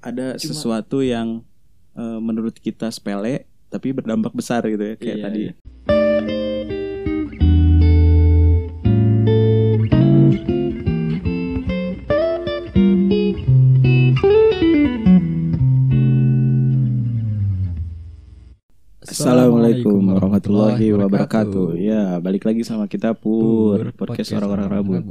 ada 0.00 0.36
Cuma- 0.36 0.40
sesuatu 0.40 1.04
yang 1.04 1.44
eh, 1.94 2.18
menurut 2.20 2.56
kita 2.56 2.88
sepele 2.88 3.44
tapi 3.70 3.94
berdampak 3.94 4.34
besar 4.34 4.66
gitu 4.66 4.82
ya 4.82 4.94
kayak 4.98 5.16
Iya, 5.16 5.24
tadi. 5.24 5.40
iya. 5.46 5.52
Assalamualaikum 19.00 19.96
warahmatullahi 20.12 20.92
wabarakatuh. 20.92 21.72
Ya, 21.80 22.20
balik 22.20 22.44
lagi 22.44 22.62
sama 22.62 22.84
kita 22.84 23.16
Pur, 23.16 23.90
podcast 23.96 24.28
orang-orang 24.36 24.68
Rabun. 24.68 25.02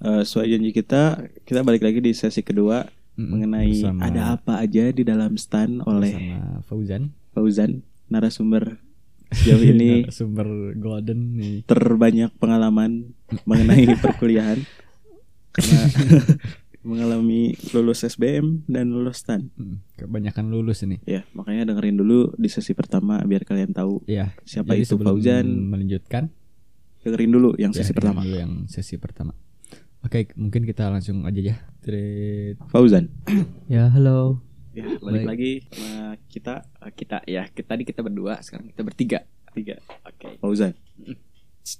Eh, 0.00 0.22
sesuai 0.24 0.46
janji 0.48 0.70
kita, 0.70 1.24
kita 1.48 1.60
balik 1.64 1.80
lagi 1.80 2.00
di 2.00 2.12
sesi 2.12 2.44
kedua 2.44 2.84
mengenai 3.22 3.68
Bersama- 3.70 4.02
ada 4.02 4.22
apa 4.34 4.52
aja 4.58 4.88
di 4.88 5.02
dalam 5.02 5.34
stan 5.34 5.82
oleh 5.82 6.40
Fauzan. 6.64 7.12
Fauzan, 7.30 7.80
narasumber 8.06 8.80
sejauh 9.30 9.62
ini. 9.62 10.04
Sumber 10.10 10.46
golden 10.74 11.36
nih. 11.36 11.62
Terbanyak 11.62 12.32
pengalaman 12.34 13.12
mengenai 13.44 13.86
perkuliahan. 14.02 14.64
Karena 15.50 15.80
mengalami 16.80 17.52
lulus 17.70 18.02
SBM 18.02 18.64
dan 18.64 18.88
lulus 18.88 19.20
stan. 19.20 19.52
Hmm, 19.52 19.84
kebanyakan 19.94 20.48
lulus 20.48 20.80
ini. 20.80 20.96
Ya, 21.04 21.28
makanya 21.30 21.68
dengerin 21.68 21.94
dulu 21.94 22.32
di 22.34 22.48
sesi 22.48 22.72
pertama 22.72 23.20
biar 23.20 23.44
kalian 23.44 23.70
tahu 23.70 24.00
ya 24.06 24.32
siapa 24.42 24.72
itu 24.74 24.96
Fauzan. 24.96 25.44
melanjutkan 25.68 26.32
Dengerin 27.00 27.30
dulu 27.30 27.50
yang 27.56 27.70
ya, 27.70 27.80
sesi 27.80 27.90
dengerin 27.90 27.96
pertama. 27.96 28.20
dulu 28.22 28.34
yang 28.34 28.52
sesi 28.66 28.96
pertama 28.96 29.32
oke 30.00 30.32
mungkin 30.34 30.62
kita 30.64 30.88
langsung 30.88 31.24
aja 31.24 31.40
ya 31.40 31.56
Tret. 31.80 32.60
Fauzan. 32.68 33.08
Ya 33.72 33.88
halo. 33.88 34.42
Ya, 34.70 34.86
balik 34.98 35.24
Baik. 35.24 35.28
lagi 35.28 35.52
sama 35.66 36.14
kita 36.30 36.54
Eh, 36.80 36.92
kita 36.94 37.16
ya 37.26 37.42
kita 37.48 37.74
tadi 37.74 37.82
kita 37.82 38.00
berdua 38.00 38.38
sekarang 38.40 38.70
kita 38.70 38.82
bertiga 38.82 39.18
tiga. 39.50 39.76
oke 40.04 40.38
Fauzan. 40.38 40.72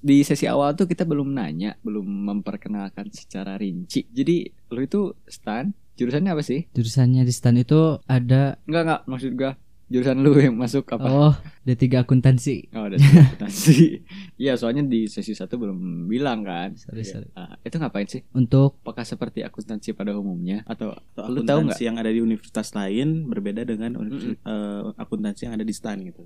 di 0.05 0.21
sesi 0.21 0.45
awal 0.45 0.77
tuh 0.77 0.85
kita 0.85 1.09
belum 1.09 1.33
nanya 1.33 1.75
belum 1.81 2.05
memperkenalkan 2.05 3.09
secara 3.11 3.57
rinci 3.57 4.05
jadi 4.07 4.45
lu 4.71 4.85
itu 4.85 5.17
stan 5.25 5.73
jurusannya 5.97 6.31
apa 6.31 6.45
sih 6.45 6.69
Jurusannya 6.71 7.25
di 7.25 7.33
stan 7.33 7.57
itu 7.57 7.97
ada 8.05 8.61
enggak 8.69 8.83
enggak 8.87 9.01
maksud 9.09 9.33
gua 9.35 9.53
jurusan 9.91 10.17
lu 10.17 10.31
yang 10.33 10.55
masuk 10.55 10.87
apa 10.89 11.03
oh 11.05 11.35
D3 11.61 11.83
akuntansi. 11.99 12.71
oh 12.71 12.87
ada 12.87 12.95
akuntansi 12.95 14.07
iya 14.41 14.55
soalnya 14.55 14.81
di 14.83 15.05
sesi 15.05 15.33
satu 15.33 15.59
belum 15.59 15.77
bilang 16.07 16.41
kan 16.41 16.73
Sorry, 16.73 17.03
sorry. 17.03 17.27
Ah, 17.33 17.59
itu 17.61 17.75
ngapain 17.75 18.07
sih 18.07 18.23
Untuk 18.31 18.79
apakah 18.81 19.03
seperti 19.03 19.43
akuntansi 19.43 19.91
pada 19.91 20.15
umumnya 20.15 20.63
atau 20.65 20.95
Atau 20.95 21.27
Lu 21.29 21.43
tahu 21.43 21.67
akuntansi 21.67 21.83
yang 21.85 21.99
ada 21.99 22.07
di 22.09 22.19
universitas 22.19 22.71
lain 22.73 23.27
berbeda 23.27 23.63
dengan 23.65 23.99
uni- 23.99 24.39
eh, 24.39 24.83
akuntansi 24.95 25.45
yang 25.45 25.55
ada 25.55 25.67
di 25.67 25.73
STAN 25.73 26.01
gitu. 26.05 26.23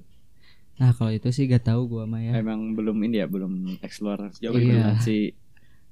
nah 0.74 0.90
kalau 0.90 1.10
itu 1.10 1.30
sih 1.30 1.46
gak 1.46 1.64
tahu 1.64 1.88
gua 1.88 2.04
mah 2.04 2.18
ya. 2.18 2.36
emang 2.36 2.74
belum 2.74 3.00
ini 3.00 3.16
ya 3.16 3.26
belum 3.26 3.80
explore 3.80 4.28
Jauh 4.36 4.52
Iya. 4.52 4.92
akuntansi 4.92 5.18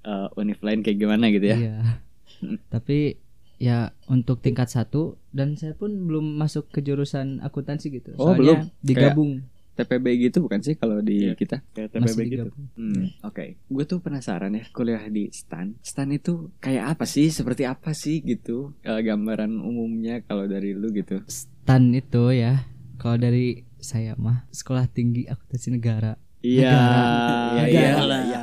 eh, 0.03 0.29
univ 0.37 0.61
lain 0.61 0.81
kayak 0.81 0.99
gimana 0.99 1.25
gitu 1.29 1.47
ya 1.47 1.57
Iya. 1.57 1.77
Tapi 2.69 3.22
ya 3.63 3.79
untuk 4.05 4.41
tingkat 4.41 4.67
satu 4.67 5.15
dan 5.31 5.55
saya 5.55 5.71
pun 5.73 5.95
belum 6.03 6.35
masuk 6.35 6.67
ke 6.69 6.81
jurusan 6.81 7.39
akuntansi 7.41 7.95
gitu. 7.95 8.11
Oh, 8.17 8.35
Soalnya 8.35 8.37
belum? 8.37 8.59
digabung. 8.83 9.33
TPB 9.73 10.05
gitu 10.21 10.45
bukan 10.45 10.61
sih 10.61 10.75
kalau 10.75 11.01
di 11.01 11.31
Iya. 11.31 11.33
kita 11.33 11.65
Kayak 11.73 11.95
Masih 11.95 12.03
TPB 12.05 12.21
gitu. 12.21 12.31
digabung. 12.45 12.65
Hmm, 12.75 13.05
oke. 13.23 13.45
Gue 13.65 13.85
tuh 13.85 13.99
penasaran 13.99 14.53
ya 14.53 14.67
kuliah 14.69 15.01
di 15.07 15.31
STAN. 15.31 15.81
STAN 15.81 16.13
itu 16.13 16.53
kayak 16.59 16.93
apa 16.93 17.05
sih? 17.07 17.31
Seperti 17.31 17.65
apa 17.65 17.91
sih 17.93 18.21
gitu? 18.21 18.77
Eh, 18.83 19.01
gambaran 19.01 19.49
umumnya 19.55 20.21
kalau 20.21 20.45
dari 20.45 20.75
lu 20.75 20.91
gitu. 20.91 21.25
Stan 21.25 21.89
itu 21.89 22.35
ya. 22.35 22.69
Kalau 22.99 23.17
dari 23.17 23.65
saya 23.79 24.13
mah 24.15 24.45
sekolah 24.51 24.85
tinggi 24.87 25.25
akuntansi 25.25 25.71
negara. 25.71 26.21
Iya, 26.43 26.69
Negara. 26.69 27.65
iya, 27.65 27.81
Iyalah. 27.95 28.21
iya. 28.27 28.43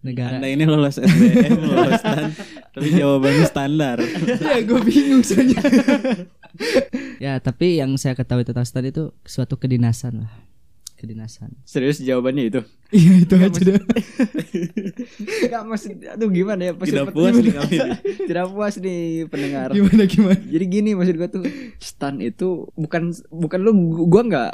Negara. 0.00 0.36
Anda 0.38 0.48
ini 0.48 0.64
lolos 0.64 0.96
SBM, 0.96 1.54
lolos 1.60 1.98
STAN, 1.98 2.30
tapi 2.78 2.94
jawabannya 2.94 3.44
standar. 3.50 3.98
ya 4.54 4.62
gue 4.62 4.80
bingung 4.86 5.26
soalnya. 5.26 5.58
ya 7.24 7.32
tapi 7.42 7.82
yang 7.82 7.98
saya 7.98 8.14
ketahui 8.14 8.46
tentang 8.46 8.62
stan 8.62 8.86
itu 8.86 9.10
suatu 9.26 9.58
kedinasan 9.58 10.22
lah. 10.22 10.32
Kedinasan. 10.98 11.54
Serius 11.62 12.02
jawabannya 12.02 12.50
itu? 12.50 12.60
Iya 12.90 13.22
itu 13.22 13.34
aja 13.38 13.60
deh. 13.62 13.78
Enggak 15.46 15.62
maksud 15.66 15.94
aduh 16.06 16.30
gimana 16.30 16.70
ya? 16.70 16.72
Tidak 16.74 17.14
puas 17.14 17.34
nih 17.38 17.54
kami. 17.54 17.76
nih. 17.78 17.98
Tidak 18.26 18.46
puas 18.50 18.74
nih 18.82 19.02
pendengar. 19.30 19.68
Gimana 19.74 20.02
gimana? 20.10 20.38
Jadi 20.42 20.64
gini 20.66 20.90
maksud 20.98 21.14
gua 21.14 21.30
tuh 21.30 21.46
stan 21.78 22.18
itu 22.18 22.66
bukan 22.74 23.14
bukan 23.30 23.58
lu 23.62 23.70
gua 24.10 24.22
nggak 24.26 24.52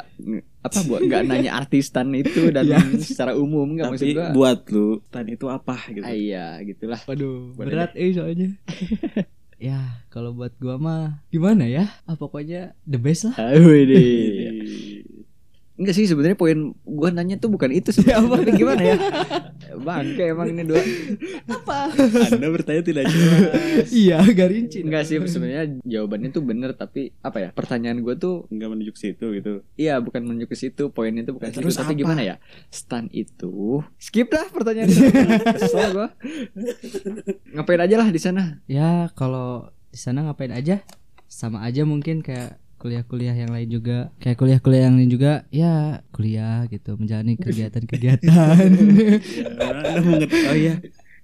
apa 0.65 0.79
gua 0.81 0.97
nggak 0.99 1.21
nanya 1.29 1.51
arti 1.53 1.79
stan 1.79 2.09
itu 2.11 2.49
dan 2.49 2.65
Iya. 2.65 2.81
secara 2.97 3.33
umum 3.33 3.71
nggak 3.71 3.85
maksud 3.87 4.07
Tapi 4.07 4.15
gua. 4.15 4.27
buat 4.33 4.59
lu 4.67 4.87
STAN 5.05 5.27
itu 5.29 5.45
apa 5.47 5.75
gitu? 5.87 6.01
Ah, 6.01 6.11
iya 6.11 6.57
gitulah. 6.61 6.97
Waduh, 7.05 7.53
Boleh 7.53 7.69
berat 7.69 7.91
eh 7.93 8.09
soalnya. 8.11 8.49
ya, 9.61 9.79
kalau 10.09 10.33
buat 10.33 10.51
gua 10.57 10.75
mah 10.75 11.03
gimana 11.29 11.63
ya? 11.63 11.87
Ah 12.03 12.13
pokoknya 12.13 12.73
the 12.83 12.97
best 12.97 13.25
lah. 13.25 13.35
Enggak 15.75 15.91
sih 15.91 16.07
sebenarnya 16.07 16.33
poin 16.33 16.71
gua 16.81 17.11
nanya 17.11 17.35
tuh 17.35 17.51
bukan 17.51 17.67
itu 17.69 17.91
sebenarnya. 17.91 18.23
Tapi 18.31 18.51
gimana 18.55 18.79
ya? 18.81 18.95
Bangke 19.75 20.31
emang 20.31 20.47
ini 20.47 20.63
dua. 20.63 20.79
Apa? 21.45 21.91
Anda 22.31 22.47
bertanya 22.47 22.79
tidak 22.79 23.11
jelas. 23.11 23.91
iya, 23.91 24.23
gak 24.23 24.49
rinci. 24.49 24.79
Enggak 24.81 25.03
sih 25.03 25.19
sebenarnya 25.19 25.75
jawabannya 25.83 26.31
tuh 26.31 26.41
bener 26.41 26.71
tapi 26.73 27.11
apa 27.19 27.37
ya? 27.39 27.49
Pertanyaan 27.51 27.99
gua 27.99 28.15
tuh 28.15 28.47
Enggak 28.47 28.71
menuju 28.71 28.91
ke 28.91 28.99
situ 29.01 29.25
gitu. 29.35 29.53
iya 29.75 29.99
bukan 29.99 30.23
menuju 30.23 30.47
ke 30.47 30.55
situ, 30.55 30.83
poinnya 30.89 31.27
tuh 31.27 31.35
bukan 31.35 31.51
Ya, 31.51 31.51
ke 31.51 31.59
terus 31.59 31.75
situ, 31.75 31.83
tapi 31.83 31.93
gimana 31.95 32.21
ya? 32.23 32.35
Stan 32.71 33.11
itu 33.11 33.83
skip 33.99 34.31
dah 34.31 34.47
pertanyaan 34.47 34.87
itu. 34.87 35.11
Kesel 35.59 35.91
gua. 35.91 36.07
Ngapain 37.51 37.81
aja 37.81 37.95
lah 37.99 38.09
di 38.09 38.19
sana? 38.19 38.63
Ya, 38.65 39.11
kalau 39.13 39.69
di 39.91 39.99
sana 39.99 40.23
ngapain 40.23 40.51
aja? 40.51 40.81
Sama 41.27 41.67
aja 41.67 41.83
mungkin 41.83 42.23
kayak 42.23 42.63
kuliah-kuliah 42.85 43.33
yang 43.33 43.49
lain 43.49 43.69
juga. 43.73 44.13
Kayak 44.21 44.37
kuliah-kuliah 44.37 44.83
yang 44.85 44.95
lain 45.01 45.09
juga, 45.09 45.41
ya 45.49 46.05
kuliah 46.13 46.69
gitu, 46.69 46.93
menjalani 47.01 47.33
kegiatan-kegiatan. 47.33 48.69
Ya, 49.55 50.53
Oh 50.53 50.55
iya. 50.55 50.75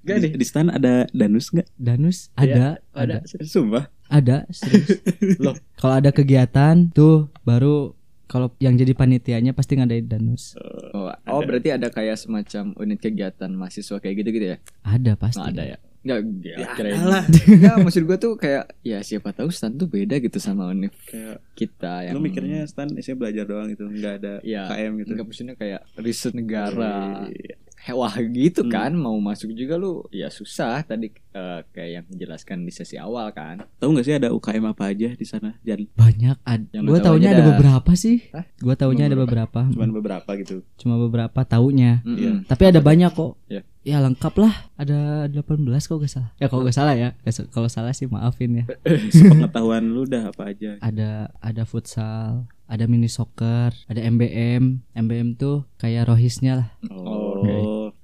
Gak 0.01 0.17
Di, 0.17 0.22
deh. 0.25 0.31
di 0.41 0.45
STAN 0.49 0.73
ada 0.73 1.05
danus 1.13 1.53
nggak? 1.53 1.67
Danus 1.77 2.33
ada, 2.33 2.81
Ada. 2.97 3.22
ada, 3.22 3.45
Sumpah. 3.45 3.85
ada, 4.09 4.49
serius. 4.49 4.97
Loh. 5.45 5.53
Kalau 5.77 6.01
ada 6.01 6.09
kegiatan 6.09 6.89
tuh 6.89 7.29
baru 7.45 7.93
kalau 8.25 8.49
yang 8.57 8.73
jadi 8.73 8.97
panitianya 8.97 9.53
pasti 9.53 9.78
ngadain 9.78 10.09
danus. 10.09 10.57
Oh, 10.97 11.13
oh 11.13 11.41
berarti 11.45 11.78
ada 11.78 11.93
kayak 11.93 12.17
semacam 12.17 12.73
unit 12.81 12.97
kegiatan 12.97 13.53
mahasiswa 13.53 14.01
kayak 14.01 14.25
gitu 14.25 14.29
gitu 14.33 14.45
ya? 14.55 14.57
Ada 14.81 15.13
pasti. 15.13 15.38
Nggak 15.38 15.53
ada 15.53 15.63
ya? 15.69 15.78
Enggak, 16.01 16.17
ya, 16.41 16.56
Ya, 16.57 16.67
ada 16.73 16.89
lah. 17.06 17.23
Enggak, 17.45 17.75
maksud 17.85 18.03
gua 18.09 18.17
tuh 18.17 18.34
kayak 18.34 18.73
ya 18.81 19.06
siapa 19.06 19.29
tahu 19.38 19.53
stan 19.53 19.78
tuh 19.78 19.85
beda 19.85 20.17
gitu 20.17 20.41
sama 20.41 20.66
univ 20.73 20.89
Kayak 21.06 21.38
kita 21.53 22.09
yang 22.09 22.17
lu 22.17 22.25
mikirnya 22.25 22.66
STAN 22.66 22.97
isinya 22.97 23.22
belajar 23.22 23.45
doang 23.45 23.69
gitu, 23.69 23.85
enggak 23.85 24.13
ada 24.17 24.34
ya 24.41 24.66
KM 24.66 24.97
gitu. 25.06 25.09
enggak 25.13 25.25
maksudnya 25.29 25.53
kayak 25.53 25.81
riset 26.01 26.34
negara. 26.34 27.29
Iya. 27.29 27.56
Wah 27.84 28.14
gitu 28.14 28.62
Hmm. 28.62 28.69
kan 28.69 28.92
mau 28.94 29.18
masuk 29.18 29.52
juga 29.52 29.74
lu 29.74 30.06
ya 30.09 30.30
susah 30.30 30.81
tadi 30.81 31.09
eh, 31.31 31.59
kayak 31.68 31.90
yang 31.92 32.06
dijelaskan 32.08 32.62
di 32.62 32.69
sesi 32.69 32.94
awal 32.96 33.31
kan. 33.31 33.66
Tahu 33.75 33.90
nggak 33.90 34.06
sih 34.06 34.16
ada 34.16 34.30
UKM 34.30 34.66
apa 34.68 34.90
aja 34.90 35.09
di 35.12 35.24
sana? 35.24 35.58
Jan, 35.62 35.90
Banyak 35.91 36.38
ad 36.44 36.70
Yang 36.70 36.84
lu 36.84 36.88
Gue 36.88 37.00
tahu 37.00 37.06
taunya 37.16 37.28
aja 37.28 37.36
ada 37.36 37.44
beberapa 37.47 37.91
sih. 37.96 38.18
Hah? 38.30 38.46
Gue 38.56 38.75
taunya 38.75 39.03
ada 39.06 39.18
beberapa. 39.18 39.59
cuman 39.66 39.90
beberapa 39.91 40.30
gitu. 40.36 40.62
Cuma 40.75 40.96
beberapa 40.97 41.41
taunya. 41.41 42.03
Mm-mm. 42.03 42.46
Tapi 42.46 42.64
ada 42.68 42.80
banyak 42.80 43.09
kok. 43.09 43.34
Ya. 43.47 43.62
Ya 43.81 43.97
lengkap 43.97 44.34
lah. 44.38 44.53
Ada 44.75 45.25
18 45.25 45.66
kalau 45.81 46.00
gak 46.00 46.12
salah. 46.12 46.30
Ya 46.36 46.46
kalau 46.46 46.62
gak 46.62 46.75
salah 46.75 46.94
ya. 46.94 47.18
Ya, 47.18 47.31
Kalau 47.47 47.66
salah 47.66 47.91
sih 47.91 48.06
maafin 48.06 48.62
ya. 48.62 48.66
Sepengetahuan 49.09 49.84
lu 49.86 50.06
udah 50.06 50.30
apa 50.30 50.52
aja? 50.52 50.78
Ada 50.80 51.34
ada 51.36 51.64
futsal, 51.64 52.46
ada 52.66 52.84
mini 52.85 53.08
soccer, 53.08 53.73
ada 53.88 54.02
MBM. 54.02 54.85
MBM 54.94 55.34
tuh 55.34 55.66
kayak 55.78 56.08
rohisnya 56.08 56.53
lah. 56.55 56.70
Oh, 56.90 57.41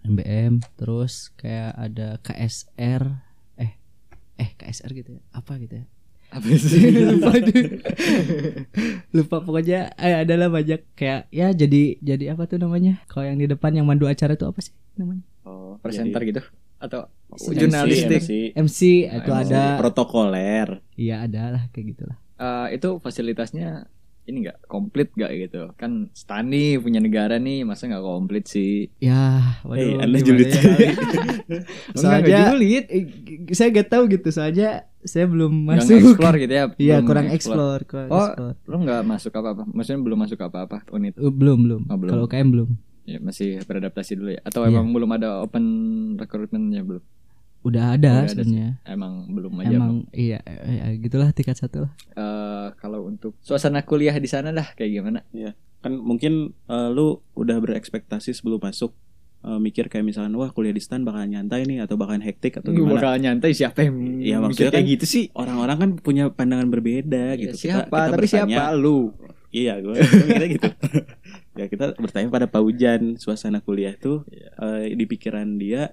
MBM. 0.07 0.63
Terus 0.79 1.35
kayak 1.35 1.71
ada 1.75 2.07
KSR. 2.23 3.03
Eh 3.59 3.71
eh 4.39 4.49
KSR 4.55 4.91
gitu 4.95 5.19
ya. 5.19 5.21
Apa 5.35 5.59
gitu 5.59 5.83
ya? 5.83 5.85
Apa 6.27 6.43
sih? 6.59 6.91
lupa 7.07 7.31
lupa 9.15 9.37
pokoknya 9.43 9.95
eh 9.95 10.27
adalah 10.27 10.51
banyak 10.51 10.83
kayak 10.95 11.31
ya 11.31 11.55
jadi 11.55 11.95
jadi 12.03 12.35
apa 12.35 12.47
tuh 12.51 12.59
namanya 12.59 12.99
kalau 13.07 13.31
yang 13.31 13.39
di 13.39 13.47
depan 13.47 13.71
yang 13.71 13.87
mandu 13.87 14.11
acara 14.11 14.35
itu 14.35 14.43
apa 14.43 14.59
sih 14.59 14.75
namanya 14.99 15.23
oh, 15.47 15.79
Presenter 15.79 16.19
jadi 16.19 16.29
gitu 16.35 16.41
atau 16.83 17.07
MC, 17.31 17.45
jurnalistik. 17.55 18.21
MC. 18.21 18.31
MC 18.59 18.79
itu 19.07 19.31
MC. 19.31 19.41
ada 19.47 19.79
protokoler. 19.79 20.83
iya 20.99 21.23
ada 21.23 21.55
lah 21.55 21.63
kayak 21.71 21.95
gitulah 21.95 22.17
Eh, 22.37 22.77
itu 22.77 23.01
fasilitasnya 23.01 23.89
ini 24.27 24.43
nggak 24.43 24.59
komplit 24.65 25.09
nggak 25.09 25.31
gitu 25.41 25.71
kan 25.73 26.11
Stani 26.11 26.75
punya 26.75 26.99
negara 26.99 27.35
nih 27.37 27.63
masa 27.63 27.87
nggak 27.87 28.03
komplit 28.03 28.43
sih 28.43 28.91
ya 28.99 29.39
waduh 29.63 29.79
Hei, 29.79 29.95
Anda 29.97 30.17
gimana 30.17 30.27
julid 30.27 30.47
ya? 30.47 30.61
soalnya 31.93 32.19
nggak 32.25 32.45
julid. 32.51 32.85
eh, 32.87 33.03
saya 33.51 33.69
gak 33.71 33.87
tahu 33.87 34.03
gitu 34.09 34.27
soalnya 34.29 34.69
saya 34.99 35.25
belum 35.25 35.53
Nggak 35.65 35.79
masuk. 35.81 35.97
explore 35.97 36.37
gitu 36.37 36.53
ya 36.53 36.65
Iya, 36.85 36.95
kurang 37.01 37.27
explore. 37.29 37.79
explore, 37.79 38.11
Oh. 38.11 38.19
explore. 38.27 38.55
Lu 38.65 38.77
nggak 38.81 39.01
masuk 39.03 39.31
apa-apa 39.33 39.63
Maksudnya 39.65 39.99
belum 40.01 40.19
masuk 40.19 40.39
apa-apa 40.41 40.77
unit 40.91 41.15
Uh, 41.15 41.31
belum, 41.31 41.57
belum. 41.63 41.81
Oh, 41.85 41.95
belum. 41.95 42.11
Kalau 42.11 42.23
UKM 42.27 42.47
belum. 42.49 42.69
ya, 43.05 43.17
Masih 43.17 43.63
beradaptasi 43.63 44.11
dulu 44.13 44.29
ya 44.29 44.41
Atau 44.43 44.61
Iya. 44.61 44.69
emang 44.69 44.91
belum 44.91 45.07
ada 45.09 45.39
open 45.39 45.63
recruitmentnya 46.15 46.83
belum 46.83 47.03
Udah 47.59 47.93
ada 47.93 48.11
Oh, 48.13 48.23
ada 48.23 48.29
sebenarnya. 48.29 48.69
Emang 48.83 49.27
belum 49.27 49.53
aja 49.57 49.69
Emang 49.71 49.93
iya, 50.09 50.39
ya, 50.43 50.85
gitulah 50.95 51.29
tingkat 51.29 51.55
satu 51.55 51.83
lah. 51.83 51.91
Eh, 52.09 52.67
Kalau 52.75 53.03
untuk 53.03 53.35
suasana 53.39 53.81
kuliah 53.81 54.15
di 54.15 54.25
sana 54.25 54.49
dah 54.49 54.71
kayak 54.71 54.91
gimana? 54.93 55.19
Kan 55.77 55.93
mungkin 55.95 56.33
eh, 56.63 56.89
lu 56.89 57.17
udah 57.33 57.57
berekspektasi 57.57 58.31
sebelum 58.31 58.57
masuk 58.57 58.95
eh, 59.41 59.57
mikir 59.57 59.85
kayak 59.85 60.03
misalkan 60.03 60.31
wah 60.33 60.49
kuliah 60.49 60.71
di 60.71 60.79
stan 60.79 61.01
bakal 61.01 61.21
nyantai 61.23 61.63
nih 61.63 61.81
atau 61.81 61.93
bakal 61.93 62.17
hektik 62.17 62.55
atau 62.55 62.69
Lu 62.69 62.83
gimana? 62.83 62.97
bakal 62.97 63.11
nyantai 63.17 63.51
siapa 63.51 63.83
yang 63.83 63.95
Iya, 64.17 64.37
maksudnya 64.37 64.47
mikir 64.47 64.67
kayak 64.69 64.77
kan 64.79 64.93
gitu 64.93 65.05
sih? 65.05 65.25
orang-orang 65.33 65.77
kan 65.77 65.89
punya 65.97 66.23
pandangan 66.29 66.67
berbeda 66.67 67.33
Ya, 67.33 67.41
gitu. 67.41 67.55
Kita- 67.59 67.83
siapa? 67.83 67.97
kita 67.99 68.07
tapi 68.07 68.21
bertanya- 68.23 68.57
siapa? 68.63 68.75
Lu. 68.75 68.99
Iya 69.47 69.73
gue 69.79 69.93
mikirnya 69.95 70.47
gitu. 70.51 70.69
Ya 71.57 71.65
kita 71.65 71.85
bertanya 71.95 72.29
pada 72.29 72.45
Pak 72.45 72.61
Ujan 72.61 73.01
suasana 73.15 73.59
kuliah 73.59 73.91
tuh 73.93 74.21
Iya. 74.27 74.49
eh, 74.55 74.93
di 74.93 75.05
pikiran 75.05 75.57
dia 75.57 75.89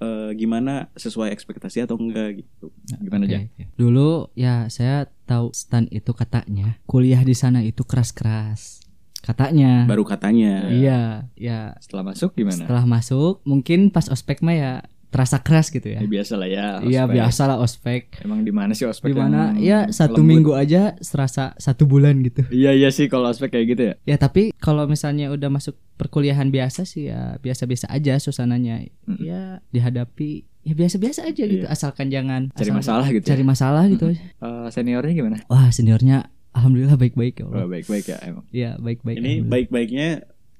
eh, 0.00 0.30
gimana 0.34 0.88
sesuai 0.96 1.30
ekspektasi 1.34 1.84
atau 1.84 1.98
enggak 2.00 2.42
gitu 2.42 2.70
gimana 3.02 3.26
Oke, 3.26 3.34
aja. 3.34 3.66
Dulu 3.78 4.30
ya 4.34 4.66
saya 4.70 5.06
tahu 5.26 5.50
stan 5.54 5.86
itu 5.90 6.10
katanya 6.14 6.78
kuliah 6.88 7.20
di 7.22 7.34
sana 7.36 7.60
itu 7.62 7.82
keras-keras. 7.86 8.82
Katanya. 9.24 9.88
baru 9.88 10.04
katanya 10.04 10.68
Iya, 10.68 11.32
ya 11.32 11.72
setelah 11.80 12.12
masuk 12.12 12.36
gimana 12.36 12.60
setelah 12.60 12.84
masuk 12.84 13.40
mungkin 13.48 13.88
pas 13.88 14.12
ospek 14.12 14.44
mah 14.44 14.52
ya 14.52 14.72
terasa 15.14 15.38
keras 15.38 15.70
gitu 15.70 15.86
ya. 15.86 15.98
ya 15.98 16.08
biasa 16.08 16.34
lah 16.34 16.48
ya 16.48 16.66
Iya 16.80 17.02
ospek. 17.02 17.14
biasa 17.14 17.42
lah 17.44 17.56
ospek. 17.56 18.02
emang 18.20 18.40
di 18.40 18.50
mana 18.50 18.72
sih 18.72 18.82
ospek 18.82 19.06
Di 19.06 19.14
mana 19.14 19.54
ya 19.56 19.86
satu 19.88 20.18
lembut? 20.18 20.26
minggu 20.26 20.52
aja 20.52 20.82
serasa 20.98 21.54
satu 21.56 21.86
bulan 21.86 22.18
gitu. 22.20 22.42
iya 22.50 22.70
iya 22.70 22.90
sih 22.90 23.06
kalau 23.06 23.28
ospek 23.28 23.48
kayak 23.48 23.66
gitu 23.68 23.82
ya 23.84 23.94
Ya 24.04 24.16
tapi 24.16 24.50
kalau 24.58 24.84
misalnya 24.84 25.30
udah 25.30 25.46
masuk 25.48 25.78
perkuliahan 25.94 26.50
biasa 26.50 26.82
sih 26.82 27.06
ya 27.06 27.38
biasa-biasa 27.38 27.86
aja 27.88 28.18
suasananya. 28.18 28.90
Mm-mm. 29.04 29.22
Ya 29.22 29.62
dihadapi 29.70 30.30
ya 30.60 30.74
biasa-biasa 30.74 31.22
aja 31.24 31.44
gitu. 31.44 31.62
Iya. 31.62 31.70
Asalkan 31.70 32.08
jangan 32.08 32.50
cari 32.50 32.66
asal- 32.66 32.76
masalah 32.76 33.06
gitu 33.08 33.24
Cari 33.24 33.40
ya. 33.40 33.46
masalah 33.46 33.84
gitu. 33.86 34.06
aja. 34.10 34.18
Eh, 34.18 34.68
seniornya 34.68 35.12
gimana 35.14 35.36
Wah 35.46 35.70
seniornya 35.70 36.26
alhamdulillah 36.50 36.96
baik-baik 36.96 37.34
ya 37.36 37.44
Allah. 37.46 37.56
oh, 37.56 37.68
baik 37.68 37.86
baik 37.86 38.04
ya 38.04 38.18
emang 38.20 38.44
Iya 38.50 38.70
baik-baik. 38.76 39.16
ini 39.16 39.32
baik-baiknya 39.40 40.08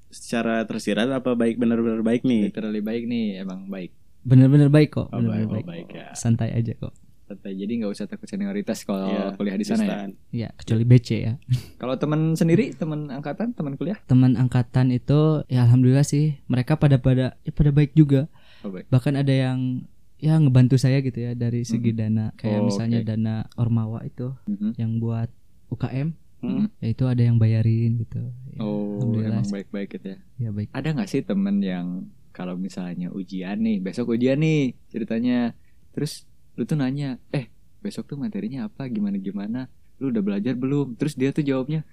secara 0.07 0.63
tersirat 0.63 1.09
apa 1.09 1.33
baik 1.33 1.55
benar-benar 1.55 1.99
baik 1.99 2.23
nih 2.23 2.47
literally 2.47 2.79
baik 2.79 3.03
nih 3.03 3.41
emang 3.41 3.67
baik 3.67 3.91
bener-bener 4.25 4.67
baik 4.67 4.89
kok. 4.91 5.07
Oh, 5.07 5.15
bener-bener 5.15 5.47
baik, 5.47 5.65
baik. 5.65 5.85
baik 5.87 5.89
ya 5.95 6.07
Santai 6.13 6.49
aja 6.51 6.73
kok. 6.75 6.93
santai 7.23 7.53
jadi 7.53 7.73
nggak 7.75 7.89
usah 7.89 8.05
takut 8.05 8.25
senioritas 8.25 8.81
kalau 8.81 9.05
Iya, 9.07 9.33
kuliah 9.33 9.55
di 9.55 9.65
sana 9.65 9.81
ya 9.81 9.87
stan. 9.87 10.09
Ya 10.29 10.49
kecuali 10.53 10.83
BC 10.83 11.09
ya. 11.19 11.33
kalau 11.75 11.95
teman 11.95 12.33
sendiri 12.33 12.69
teman 12.71 13.09
angkatan 13.09 13.49
teman 13.51 13.73
kuliah 13.73 13.97
Teman 14.03 14.33
angkatan 14.35 14.89
itu 14.89 15.41
ya 15.47 15.63
alhamdulillah 15.63 16.03
sih 16.03 16.37
mereka 16.45 16.75
pada 16.75 16.97
pada 16.97 17.33
ya 17.39 17.49
pada 17.49 17.71
baik 17.71 17.93
juga. 17.93 18.29
oh 18.61 18.69
baik 18.69 18.85
Bahkan 18.87 19.13
ada 19.15 19.31
yang 19.31 19.89
ya 20.15 20.37
ngebantu 20.37 20.77
saya 20.77 21.01
gitu 21.01 21.17
ya 21.19 21.33
dari 21.33 21.61
segi 21.61 21.89
Mhm. 21.89 21.97
dana 21.97 22.25
kayak 22.35 22.59
Oh, 22.59 22.65
misalnya 22.65 22.99
oke. 22.99 23.07
dana 23.07 23.35
Ormawa 23.55 23.99
itu 24.03 24.29
Mhm. 24.45 24.69
yang 24.75 24.91
buat 24.99 25.29
UKM 25.67 26.13
Hmm. 26.37 26.69
ya 26.77 26.87
itu 26.87 27.03
ada 27.03 27.19
yang 27.19 27.35
bayarin 27.35 27.97
gitu. 27.97 28.21
Ya, 28.47 28.61
oh 28.61 29.01
alhamdulillah 29.01 29.33
emang 29.35 29.45
sih. 29.45 29.53
baik 29.55 29.67
baik 29.71 29.89
gitu 29.91 30.07
ya 30.07 30.17
Ya 30.37 30.49
baik. 30.51 30.69
ada 30.69 30.87
nggak 30.93 31.09
sih 31.09 31.21
temen 31.21 31.57
yang 31.57 32.05
kalau 32.35 32.59
misalnya 32.59 33.07
ujian 33.09 33.55
nih 33.57 33.79
besok 33.79 34.11
ujian 34.11 34.35
nih 34.37 34.75
ceritanya. 34.91 35.55
Terus 35.95 36.27
lu 36.53 36.67
tuh 36.67 36.75
nanya 36.75 37.15
eh 37.31 37.47
besok 37.79 38.11
tuh 38.11 38.19
materinya 38.19 38.67
apa? 38.67 38.91
Gimana 38.91 39.15
gimana? 39.15 39.71
Lu 39.97 40.11
udah 40.11 40.19
belajar 40.19 40.51
belum? 40.53 40.99
Terus 40.99 41.15
dia 41.15 41.31
tuh 41.31 41.41
jawabnya 41.41 41.87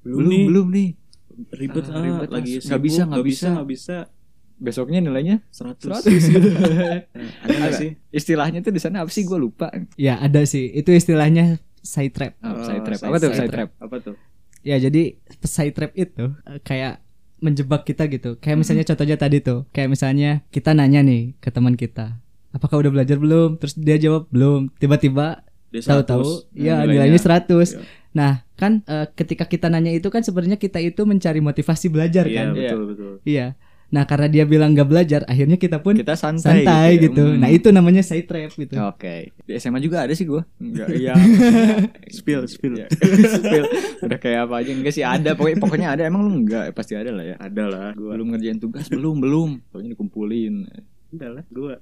belum 0.00 0.24
nih." 0.24 0.44
belum 0.48 0.66
nih. 0.72 0.90
Ribet, 1.52 1.84
Ah, 1.90 1.98
ah, 1.98 2.02
ribet, 2.02 2.30
lagi. 2.30 2.52
Nggak 2.56 2.80
bisa, 2.80 3.02
nggak 3.04 3.24
bisa. 3.26 3.48
nggak 3.52 3.68
bisa. 3.68 3.96
Besoknya 4.54 5.02
nilainya? 5.02 5.42
100, 5.50 5.82
100 5.82 6.30
gitu 6.30 6.48
ada 7.42 7.68
sih? 7.74 7.98
Istilahnya 8.08 8.62
tuh 8.62 8.70
di 8.70 8.80
sana 8.80 9.02
apa 9.02 9.10
sih? 9.10 9.26
Gue 9.26 9.36
lupa. 9.36 9.68
Ya 9.98 10.16
ada 10.16 10.46
sih. 10.46 10.70
Itu 10.70 10.94
istilahnya 10.94 11.58
side 11.84 12.14
trap. 12.14 12.32
oh, 12.40 12.54
Oh, 12.54 12.64
side 12.64 12.80
trap. 12.86 12.98
side- 13.02 13.10
apa 13.10 13.16
tuh? 13.18 13.30
side 13.30 13.40
side 13.42 13.52
trap. 13.52 13.68
Apa 13.76 13.96
tuh? 14.00 14.16
Ya 14.64 14.80
jadi 14.80 15.20
side 15.44 15.74
trap 15.76 15.92
itu 15.92 16.24
eh, 16.48 16.60
kayak 16.62 17.03
menjebak 17.44 17.84
kita 17.84 18.08
gitu. 18.08 18.40
Kayak 18.40 18.64
misalnya 18.64 18.84
contohnya 18.88 19.16
tadi 19.20 19.44
tuh, 19.44 19.68
kayak 19.76 19.92
misalnya 19.92 20.40
kita 20.48 20.72
nanya 20.72 21.04
nih 21.04 21.36
ke 21.44 21.52
teman 21.52 21.76
kita, 21.76 22.16
apakah 22.50 22.80
udah 22.80 22.90
belajar 22.90 23.20
belum? 23.20 23.60
Terus 23.60 23.76
dia 23.76 24.00
jawab 24.00 24.32
belum. 24.32 24.72
Tiba-tiba 24.80 25.44
tahu-tahu 25.74 26.48
100. 26.48 26.56
ya 26.56 26.80
nilainya. 26.80 27.12
nilainya 27.12 27.20
100. 27.20 27.76
Iya. 27.76 27.80
Nah, 28.14 28.32
kan 28.54 28.86
eh, 28.86 29.06
ketika 29.18 29.44
kita 29.44 29.66
nanya 29.66 29.90
itu 29.90 30.06
kan 30.06 30.22
sebenarnya 30.22 30.54
kita 30.54 30.78
itu 30.78 31.02
mencari 31.02 31.42
motivasi 31.42 31.90
belajar 31.90 32.24
iya 32.30 32.46
kan? 32.46 32.54
betul 32.54 32.82
betul 32.94 33.12
Iya. 33.26 33.58
Nah, 33.94 34.04
karena 34.04 34.26
dia 34.26 34.42
bilang 34.42 34.74
nggak 34.74 34.84
belajar, 34.84 35.20
akhirnya 35.24 35.54
kita 35.54 35.78
pun 35.78 35.94
kita 35.94 36.12
santai, 36.14 36.66
santai, 36.66 36.98
gitu, 36.98 37.14
gitu. 37.14 37.24
Nah, 37.32 37.46
Hmm. 37.46 37.54
itu 37.54 37.68
namanya 37.70 38.02
side 38.02 38.26
trap 38.26 38.50
gitu. 38.52 38.74
Oke, 38.82 39.30
di 39.38 39.54
SMA 39.54 39.78
juga 39.78 40.02
ada 40.02 40.10
sih 40.10 40.26
gue. 40.26 40.42
Enggak, 40.58 40.88
iya. 40.98 41.14
spill 42.08 42.42
spill 42.44 42.74
Iya. 42.74 42.90
Spill. 43.36 43.64
Udah 44.02 44.18
kayak 44.18 44.40
apa 44.44 44.54
aja 44.58 44.70
enggak 44.70 44.90
sih 44.90 45.00
ada 45.00 45.32
pokoknya 45.32 45.58
pokoknya 45.58 45.88
ada 45.90 46.02
emang 46.02 46.22
lu 46.22 46.42
enggak 46.42 46.72
pasti 46.72 46.92
ada 46.92 47.08
lah 47.08 47.22
ya. 47.24 47.36
ada 47.38 47.64
lah 47.64 47.88
gua 47.92 48.12
Belum 48.12 48.34
ngerjain 48.34 48.58
tugas 48.58 48.86
belum 48.88 49.16
belum. 49.16 49.50
Pokoknya 49.68 49.90
dikumpulin. 49.92 50.54
ada 51.12 51.26
lah 51.30 51.44
gua 51.48 51.78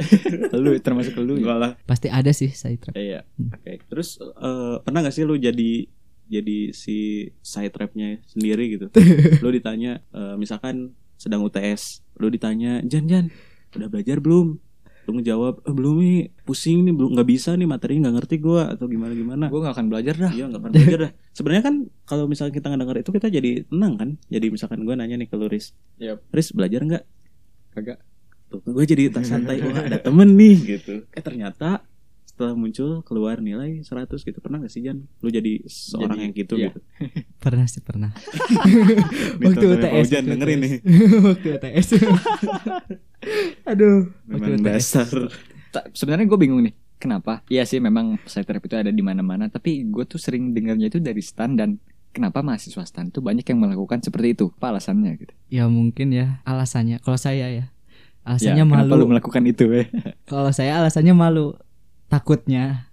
Lu 0.56 0.72
termasuk 0.78 1.12
lu 1.18 1.36
ya. 1.36 1.52
lah 1.54 1.72
Pasti 1.84 2.08
ada 2.08 2.32
sih 2.32 2.48
side 2.50 2.80
trap. 2.80 2.94
Iya. 2.94 3.28
Hmm. 3.34 3.52
Oke. 3.52 3.84
terus 3.84 4.16
eh, 4.16 4.74
pernah 4.80 5.02
gak 5.02 5.12
sih 5.12 5.22
lu 5.22 5.36
jadi 5.36 5.84
jadi 6.24 6.70
si 6.70 6.98
side 7.36 7.68
trapnya 7.68 8.22
sendiri 8.24 8.70
gitu 8.70 8.86
lu 9.42 9.50
ditanya 9.50 10.00
eh, 10.08 10.34
misalkan 10.36 10.94
sedang 11.20 11.44
UTS 11.44 12.00
lu 12.16 12.32
ditanya 12.32 12.80
Jan 12.88 13.04
Jan 13.04 13.28
udah 13.76 13.88
belajar 13.92 14.24
belum 14.24 14.56
lu 15.08 15.10
ngejawab 15.20 15.66
eh, 15.66 15.74
belum 15.74 15.94
nih 16.00 16.18
pusing 16.46 16.86
nih 16.86 16.94
belum 16.94 17.10
nggak 17.18 17.28
bisa 17.28 17.50
nih 17.58 17.66
materinya 17.66 18.08
nggak 18.08 18.16
ngerti 18.22 18.36
gua 18.38 18.72
atau 18.72 18.86
gimana 18.86 19.12
gimana 19.12 19.44
Gue 19.50 19.60
gak 19.64 19.74
akan 19.74 19.86
belajar 19.90 20.14
dah. 20.14 20.32
Iya 20.32 20.44
nggak 20.46 20.60
pernah 20.62 20.74
belajar 20.78 20.98
dah. 21.02 21.12
Sebenarnya 21.36 21.62
kan 21.66 21.74
kalau 22.06 22.24
misalnya 22.30 22.52
kita 22.54 22.66
ngedenger 22.70 22.96
itu 23.02 23.10
kita 23.10 23.26
jadi 23.32 23.50
tenang 23.66 23.94
kan. 23.98 24.10
Jadi 24.30 24.46
misalkan 24.52 24.78
gue 24.86 24.94
nanya 24.94 25.16
nih 25.18 25.28
ke 25.28 25.34
lu 25.34 25.50
Riz, 25.50 25.74
Yap. 25.98 26.22
Riz 26.30 26.48
belajar 26.54 26.80
nggak? 26.86 27.04
Kagak. 27.74 27.98
Tuh, 28.50 28.60
gue 28.62 28.84
jadi 28.86 29.02
tak 29.10 29.24
santai. 29.26 29.62
Wah 29.62 29.82
ada 29.82 29.98
temen 29.98 30.38
nih 30.38 30.56
gitu. 30.78 30.94
Eh 31.10 31.22
ternyata 31.22 31.82
setelah 32.40 32.56
muncul 32.56 33.04
keluar 33.04 33.36
nilai 33.38 33.84
100 33.84 34.08
gitu 34.16 34.40
pernah 34.40 34.56
gak 34.58 34.72
sih 34.72 34.80
Jan? 34.80 35.04
Lu 35.20 35.28
jadi 35.28 35.60
seorang 35.68 36.16
Jadi, 36.16 36.24
yang 36.24 36.32
gitu 36.32 36.54
iya. 36.56 36.72
gitu. 36.72 36.80
Pernah 37.44 37.68
sih 37.68 37.84
pernah. 37.84 38.16
Waktu 39.44 39.64
UTS. 39.68 40.08
Waktu 40.08 40.24
dengerin 40.24 40.56
UTS. 40.56 40.64
nih. 40.64 40.72
waktu 41.28 41.46
UTS. 41.52 41.86
Aduh, 43.66 44.08
waktu 44.24 44.40
Memang 44.48 44.50
UTS. 44.56 44.64
dasar. 44.64 45.08
Ta- 45.68 45.84
Sebenarnya 45.92 46.24
gue 46.24 46.38
bingung 46.38 46.64
nih. 46.64 46.72
Kenapa? 46.96 47.44
Iya 47.46 47.64
sih 47.64 47.76
memang 47.76 48.16
side 48.24 48.44
trap 48.44 48.60
itu 48.60 48.72
ada 48.74 48.88
di 48.88 49.00
mana-mana, 49.00 49.48
tapi 49.48 49.84
gue 49.84 50.04
tuh 50.04 50.16
sering 50.16 50.52
dengarnya 50.52 50.88
itu 50.88 50.96
dari 50.96 51.20
stan 51.20 51.56
dan 51.56 51.76
kenapa 52.10 52.40
mahasiswa 52.40 52.84
stan 52.84 53.08
tuh 53.08 53.20
banyak 53.20 53.44
yang 53.44 53.56
melakukan 53.58 54.00
seperti 54.00 54.32
itu? 54.32 54.48
Apa 54.56 54.72
alasannya 54.72 55.12
gitu? 55.18 55.32
Ya 55.48 55.64
mungkin 55.64 56.08
ya 56.10 56.40
alasannya. 56.42 57.00
Kalau 57.00 57.16
saya 57.16 57.48
ya 57.48 57.68
Ya, 58.20 58.36
alasannya 58.36 58.64
kenapa 58.64 58.84
lu 58.90 58.96
malu. 59.00 59.04
melakukan 59.12 59.42
itu? 59.44 59.64
Eh? 59.72 59.88
Kalau 60.24 60.52
saya 60.52 60.76
alasannya 60.76 61.12
malu. 61.12 61.56
Takutnya 62.10 62.90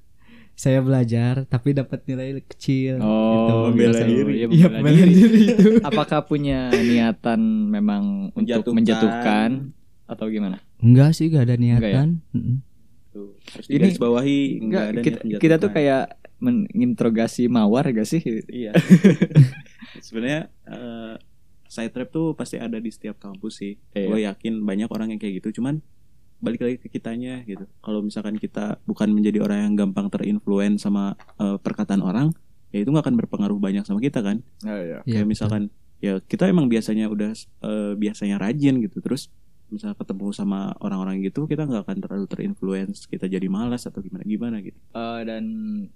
saya 0.54 0.80
belajar 0.80 1.46
tapi 1.46 1.70
dapat 1.72 2.02
nilai 2.04 2.42
kecil 2.44 2.98
Oh, 2.98 3.10
gitu. 3.36 3.54
membela 3.68 3.94
biasa. 3.94 4.04
diri. 4.06 4.34
Iya, 4.36 4.48
Iya, 4.48 4.68
membela 4.72 4.90
diri. 4.96 5.14
diri 5.14 5.40
itu. 5.44 5.68
Apakah 5.90 6.20
punya 6.24 6.60
niatan 6.72 7.40
memang 7.68 8.04
untuk 8.32 8.42
Menjatuhkan. 8.72 8.74
menjatuhkan 8.74 9.50
atau 10.06 10.26
gimana? 10.28 10.58
Enggak 10.78 11.14
sih, 11.14 11.28
enggak 11.28 11.46
ada 11.46 11.56
Enggak 11.56 11.62
ya? 11.62 11.78
niatan. 11.78 12.10
Mm-mm. 12.32 12.58
Tuh, 13.08 13.30
Harus 13.48 13.66
Ini- 13.68 13.98
bawahi 13.98 14.40
Enggak, 14.60 14.84
ada 14.88 15.02
kita, 15.02 15.20
niat 15.24 15.40
kita 15.40 15.56
tuh 15.58 15.72
kayak 15.72 16.04
menginterogasi 16.38 17.50
mawar 17.50 17.90
gak 17.90 18.06
sih? 18.06 18.22
Iya. 18.46 18.78
Sebenarnya 20.06 20.42
eh, 20.64 21.14
side 21.66 21.92
trap 21.92 22.10
tuh 22.10 22.34
pasti 22.34 22.58
ada 22.58 22.78
di 22.78 22.90
setiap 22.90 23.18
kampus 23.18 23.54
sih. 23.58 23.74
Iya. 23.92 24.06
Gue 24.06 24.20
yakin 24.24 24.54
banyak 24.60 24.86
orang 24.88 25.10
yang 25.10 25.20
kayak 25.20 25.42
gitu. 25.42 25.58
Cuman 25.58 25.82
balik 26.38 26.62
lagi 26.62 26.78
ke 26.78 26.88
kitanya 26.88 27.42
gitu. 27.46 27.66
Kalau 27.82 28.00
misalkan 28.06 28.38
kita 28.38 28.78
bukan 28.86 29.10
menjadi 29.14 29.42
orang 29.42 29.72
yang 29.72 29.74
gampang 29.76 30.08
terinfluen 30.14 30.78
sama 30.78 31.18
eh, 31.42 31.58
perkataan 31.58 32.02
orang, 32.02 32.34
ya 32.70 32.84
itu 32.84 32.90
nggak 32.94 33.06
akan 33.06 33.18
berpengaruh 33.26 33.58
banyak 33.58 33.84
sama 33.84 34.00
kita 34.02 34.22
kan. 34.22 34.42
Oh, 34.66 34.78
iya. 34.78 35.02
Iya, 35.04 35.24
kayak 35.24 35.26
betul. 35.26 35.32
misalkan 35.34 35.64
ya 35.98 36.14
kita 36.22 36.46
emang 36.46 36.70
biasanya 36.70 37.10
udah 37.10 37.32
eh, 37.66 37.94
biasanya 37.98 38.38
rajin 38.38 38.82
gitu. 38.86 39.02
Terus 39.02 39.34
misal 39.68 39.92
ketemu 40.00 40.32
sama 40.32 40.72
orang-orang 40.80 41.20
gitu 41.28 41.44
kita 41.44 41.68
nggak 41.68 41.84
akan 41.84 41.98
terlalu 42.00 42.26
terinfluence 42.32 43.04
kita 43.04 43.28
jadi 43.28 43.52
malas 43.52 43.84
atau 43.84 44.00
gimana 44.00 44.24
gimana 44.24 44.58
gitu 44.64 44.80
Eh, 44.96 45.22
dan 45.28 45.44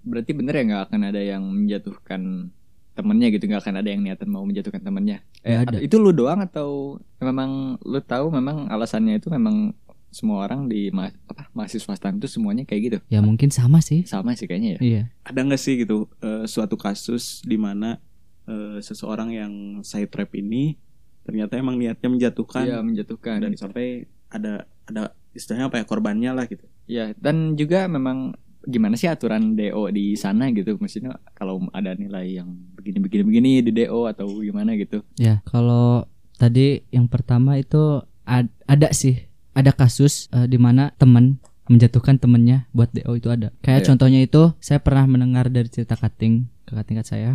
berarti 0.04 0.32
bener 0.36 0.54
ya 0.60 0.62
nggak 0.68 0.82
akan 0.92 1.00
ada 1.08 1.20
yang 1.20 1.42
menjatuhkan 1.48 2.52
temennya 2.92 3.28
gitu 3.32 3.48
nggak 3.48 3.62
akan 3.64 3.76
ada 3.80 3.88
yang 3.88 4.04
niatan 4.04 4.28
mau 4.28 4.44
menjatuhkan 4.44 4.84
temennya 4.84 5.24
eh, 5.40 5.64
ada. 5.64 5.80
itu 5.80 5.96
lu 5.96 6.12
doang 6.12 6.44
atau 6.44 7.00
memang 7.16 7.80
lu 7.80 8.00
tahu 8.04 8.28
memang 8.28 8.68
alasannya 8.68 9.16
itu 9.16 9.32
memang 9.32 9.72
semua 10.12 10.44
orang 10.44 10.68
di 10.68 10.88
ma 10.88 11.08
apa 11.24 11.48
mahasiswa 11.50 11.88
stan 11.90 12.14
itu 12.14 12.28
semuanya 12.28 12.62
kayak 12.62 12.82
gitu 12.82 12.98
Ya 13.08 13.18
mungkin 13.18 13.48
sama 13.48 13.80
sih. 13.80 14.04
sama 14.04 14.32
sih 14.32 14.44
kayaknya 14.44 14.76
ya 14.76 14.80
Iya. 14.80 15.02
ada 15.24 15.40
nggak 15.40 15.58
sih 15.58 15.80
gitu 15.80 16.06
eh, 16.20 16.44
suatu 16.44 16.76
kasus 16.76 17.40
di 17.42 17.56
mana 17.56 17.96
eh, 18.44 18.78
seseorang 18.78 19.32
yang 19.32 19.52
side 19.80 20.06
trap 20.06 20.30
ini 20.34 20.76
ternyata 21.22 21.54
emang 21.54 21.74
niatnya 21.74 22.08
menjatuhkan 22.08 22.64
Iya 22.66 22.78
menjatuhkan 22.80 23.40
dan 23.40 23.50
gitu. 23.50 23.64
sampai 23.64 24.04
ada 24.28 24.66
ada 24.84 25.02
istilahnya 25.32 25.66
apa 25.66 25.78
ya 25.78 25.84
korbannya 25.84 26.30
lah 26.30 26.44
gitu 26.44 26.68
ya 26.84 27.16
dan 27.16 27.54
juga 27.54 27.86
memang 27.86 28.36
gimana 28.62 28.94
sih 28.94 29.06
aturan 29.06 29.54
DO 29.54 29.90
di 29.90 30.14
sana 30.14 30.46
gitu 30.50 30.76
maksudnya 30.76 31.16
kalau 31.32 31.66
ada 31.70 31.94
nilai 31.94 32.36
yang 32.36 32.46
begini 32.76 32.98
begini 33.00 33.22
begini 33.24 33.50
di 33.60 33.72
DO 33.72 34.06
atau 34.06 34.28
gimana 34.38 34.74
gitu 34.74 35.00
Ya, 35.16 35.40
kalau 35.42 36.06
tadi 36.34 36.82
yang 36.88 37.06
pertama 37.06 37.54
itu 37.56 38.02
ad- 38.22 38.54
ada 38.64 38.90
sih, 38.92 39.18
ada 39.52 39.72
kasus 39.72 40.28
eh, 40.32 40.48
di 40.48 40.56
mana 40.56 40.92
teman 40.96 41.40
menjatuhkan 41.70 42.18
temennya 42.18 42.66
buat 42.74 42.90
DO 42.90 43.12
itu 43.16 43.28
ada. 43.30 43.54
Kayak 43.62 43.84
Iya. 43.84 43.86
contohnya 43.92 44.20
itu 44.20 44.42
saya 44.58 44.82
pernah 44.82 45.06
mendengar 45.06 45.46
dari 45.48 45.70
cerita 45.70 45.94
cutting 45.94 46.50
kakak 46.66 46.84
tingkat 46.88 47.06
saya. 47.06 47.30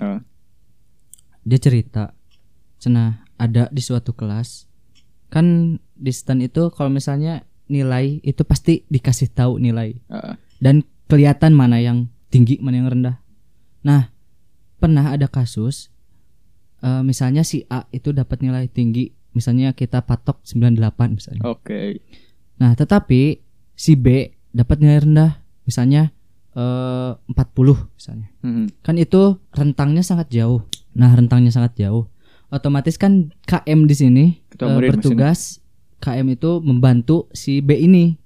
Oh. 0.00 0.18
Dia 1.44 1.58
cerita, 1.60 2.16
cenah 2.80 3.24
ada 3.36 3.68
di 3.68 3.82
suatu 3.84 4.16
kelas. 4.16 4.68
Kan 5.28 5.78
di 5.94 6.10
stand 6.10 6.42
itu 6.42 6.72
kalau 6.74 6.90
misalnya 6.90 7.44
nilai 7.70 8.18
itu 8.26 8.42
pasti 8.42 8.82
dikasih 8.90 9.30
tahu 9.30 9.62
nilai 9.62 9.94
Heeh. 10.10 10.34
dan 10.58 10.82
kelihatan 11.06 11.54
mana 11.54 11.78
yang 11.78 12.10
tinggi 12.32 12.58
mana 12.58 12.82
yang 12.82 12.90
rendah. 12.90 13.16
Nah, 13.86 14.10
pernah 14.82 15.14
ada 15.14 15.30
kasus 15.30 15.92
eh, 16.82 17.02
misalnya 17.04 17.44
si 17.46 17.62
A 17.70 17.86
itu 17.94 18.10
dapat 18.10 18.40
nilai 18.42 18.66
tinggi, 18.66 19.12
misalnya 19.32 19.72
kita 19.72 20.02
patok 20.02 20.42
98 20.42 21.16
misalnya. 21.16 21.42
oke 21.46 22.00
Nah, 22.60 22.76
tetapi 22.76 23.40
si 23.72 23.96
B 23.96 24.28
dapat 24.52 24.84
nilai 24.84 25.00
rendah, 25.00 25.40
misalnya 25.64 26.12
eh 26.52 27.12
40 27.16 27.88
misalnya. 27.96 28.28
Mhm. 28.44 28.84
Kan 28.84 29.00
itu 29.00 29.40
rentangnya 29.56 30.04
sangat 30.04 30.28
jauh. 30.28 30.60
Nah, 30.92 31.08
rentangnya 31.16 31.48
sangat 31.48 31.80
jauh. 31.80 32.04
Otomatis 32.52 33.00
kan 33.00 33.32
KM 33.48 33.88
di 33.88 33.94
sini 33.96 34.24
eh, 34.36 34.68
murid 34.68 35.00
bertugas 35.00 35.62
KM 36.02 36.26
itu 36.36 36.60
membantu 36.60 37.32
si 37.32 37.64
B 37.64 37.80
ini. 37.80 38.18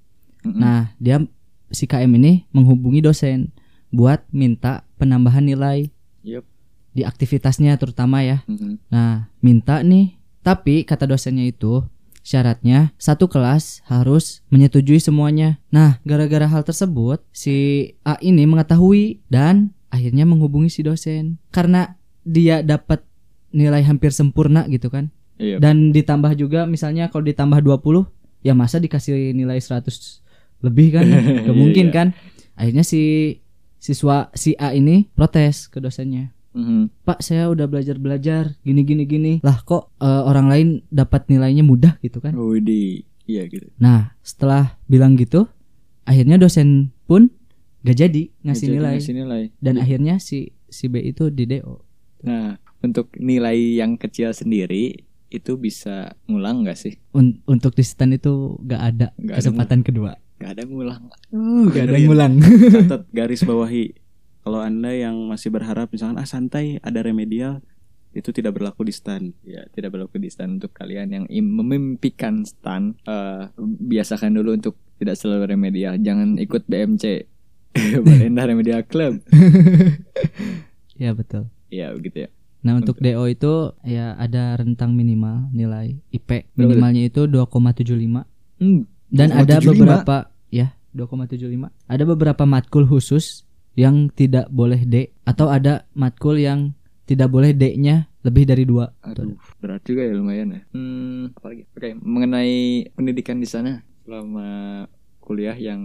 Mhm. 0.43 0.57
Nah, 0.59 0.91
dia 0.99 1.23
si 1.71 1.87
KM 1.87 2.11
ini 2.19 2.43
menghubungi 2.51 2.99
dosen 2.99 3.55
buat 3.93 4.25
minta 4.35 4.83
penambahan 4.99 5.45
nilai 5.45 5.87
Yup. 6.25 6.43
di 6.91 7.05
aktivitasnya 7.07 7.77
terutama 7.79 8.25
ya. 8.25 8.41
Mhm. 8.49 8.89
Nah, 8.89 9.31
minta 9.39 9.79
nih, 9.85 10.17
tapi 10.45 10.85
kata 10.85 11.09
dosennya 11.09 11.49
itu 11.49 11.81
syaratnya 12.21 12.93
satu 12.97 13.25
kelas 13.25 13.81
harus 13.85 14.45
menyetujui 14.49 15.01
semuanya. 15.01 15.57
Nah, 15.69 15.97
gara-gara 16.05 16.45
hal 16.45 16.61
tersebut 16.61 17.21
si 17.33 17.89
A 18.01 18.17
ini 18.21 18.45
mengetahui 18.45 19.25
dan 19.25 19.73
akhirnya 19.89 20.25
menghubungi 20.25 20.69
si 20.69 20.85
dosen 20.85 21.41
karena 21.49 21.97
dia 22.21 22.61
dapat 22.61 23.01
nilai 23.49 23.81
hampir 23.81 24.13
sempurna 24.13 24.69
gitu 24.69 24.93
kan. 24.93 25.09
Iya. 25.41 25.57
Dan 25.57 25.89
ditambah 25.89 26.37
juga 26.37 26.69
misalnya 26.69 27.09
kalau 27.09 27.25
ditambah 27.25 27.65
20 27.65 28.05
ya 28.45 28.53
masa 28.53 28.77
dikasih 28.77 29.33
nilai 29.33 29.57
100 29.57 29.89
lebih 30.61 30.93
kan? 30.93 31.05
Gak 31.49 31.57
mungkin 31.57 31.89
Iya. 31.89 31.93
kan? 31.93 32.07
Akhirnya 32.53 32.85
si 32.85 33.01
siswa 33.79 34.29
si 34.33 34.53
A 34.57 34.73
ini 34.73 35.09
protes 35.13 35.69
ke 35.69 35.81
dosennya. 35.81 36.34
Mhm. 36.55 37.03
Pak 37.03 37.19
saya 37.19 37.47
udah 37.47 37.67
belajar 37.67 37.99
belajar 37.99 38.55
gini 38.61 38.81
gini 38.81 39.03
gini. 39.03 39.33
Lah 39.43 39.59
kok 39.61 39.91
eh, 39.97 40.23
orang 40.23 40.47
lain 40.47 40.67
dapat 40.87 41.27
nilainya 41.27 41.61
mudah 41.61 41.99
gitu 41.99 42.17
kan? 42.17 42.31
Widih. 42.31 43.03
iya 43.25 43.43
gitu. 43.45 43.67
Nah 43.75 44.15
setelah 44.21 44.79
bilang 44.85 45.13
gitu 45.13 45.49
akhirnya 46.03 46.37
dosen 46.37 46.95
pun 47.03 47.27
gak 47.81 47.97
jadi 47.99 48.29
ngasih 48.41 48.65
Jadi 48.65 48.75
nilai. 48.75 48.93
ngasih 48.95 49.13
nilai. 49.15 49.43
Dan 49.57 49.75
akhirnya 49.77 50.15
si 50.17 50.49
si 50.65 50.87
B 50.87 51.03
itu 51.03 51.27
di 51.27 51.45
DO 51.45 51.83
nah 52.21 52.55
untuk 52.79 53.13
nilai 53.15 53.53
yang 53.75 53.97
kecil 53.97 54.29
sendiri 54.29 54.97
itu 55.27 55.51
bisa 55.55 56.15
ngulang 56.25 56.63
nggak 56.63 56.73
sih? 56.75 56.95
Un- 57.11 57.41
untuk 57.43 57.73
di 57.73 57.81
stand 57.81 58.15
itu 58.15 58.55
gak 58.61 58.81
ada 58.81 59.07
ada 59.11 59.33
kesempatan 59.35 59.81
kedua. 59.81 60.15
Gak 60.37 60.55
ada 60.55 60.63
ngulang. 60.63 61.09
Uh, 61.29 61.65
gak 61.67 61.85
ada 61.85 61.91
Dengerin. 61.91 62.05
ngulang. 62.05 62.33
Catat 62.71 63.03
garis 63.09 63.41
bawahi 63.41 63.83
kalau 64.45 64.61
anda 64.61 64.93
yang 64.93 65.17
masih 65.25 65.49
berharap 65.49 65.89
misalkan 65.89 66.21
ah 66.21 66.27
santai 66.29 66.77
ada 66.85 67.01
remedial 67.01 67.65
itu 68.15 68.31
tidak 68.31 68.55
berlaku 68.55 68.85
di 68.85 68.93
stand 68.93 69.33
ya 69.43 69.65
tidak 69.73 69.91
berlaku 69.97 70.21
di 70.21 70.29
stand 70.31 70.61
untuk 70.61 70.71
kalian 70.71 71.09
yang 71.11 71.25
im- 71.27 71.57
memimpikan 71.59 72.45
stand 72.45 72.95
eh, 73.03 73.49
biasakan 73.59 74.37
dulu 74.37 74.55
untuk 74.55 74.77
tidak 74.95 75.15
selalu 75.19 75.55
remedial. 75.55 75.99
Jangan 75.99 76.39
ikut 76.39 76.67
BMC 76.67 77.27
Balinda 78.05 78.47
Remedial 78.47 78.83
Club. 78.87 79.19
Ya 80.95 81.11
betul. 81.11 81.51
Ya 81.67 81.91
begitu 81.91 82.23
ya. 82.23 82.29
Nah 82.63 82.79
untuk 82.79 82.95
DO 83.03 83.19
itu 83.27 83.75
ya 83.83 84.15
ada 84.15 84.55
rentang 84.55 84.95
minimal 84.95 85.51
nilai 85.51 85.99
IP 86.09 86.55
minimalnya 86.55 87.11
itu 87.11 87.27
2,75 87.27 88.23
hmm, 88.63 88.79
Dan 89.11 89.35
ada 89.35 89.59
2,75. 89.59 89.75
beberapa 89.75 90.31
ya 90.47 90.71
2,75. 90.95 91.67
Ada 91.91 92.03
beberapa 92.07 92.43
matkul 92.47 92.87
khusus 92.87 93.44
yang 93.75 94.07
tidak 94.09 94.47
boleh 94.47 94.81
D 94.81 94.95
atau 95.23 95.47
ada 95.47 95.83
matkul 95.91 96.35
yang 96.35 96.71
tidak 97.05 97.29
boleh 97.29 97.51
D-nya 97.51 98.09
lebih 98.25 98.43
dari 98.43 98.65
dua. 98.65 98.89
aduh 98.99 99.37
berat 99.61 99.85
juga 99.85 100.01
ya 100.01 100.13
lumayan 100.15 100.49
ya. 100.49 100.61
Hmm, 100.73 101.29
apa 101.31 101.45
lagi? 101.47 101.63
Oke 101.69 101.93
mengenai 101.93 102.55
pendidikan 102.91 103.37
di 103.37 103.45
sana 103.45 103.85
selama 104.01 104.47
kuliah 105.19 105.53
yang 105.53 105.81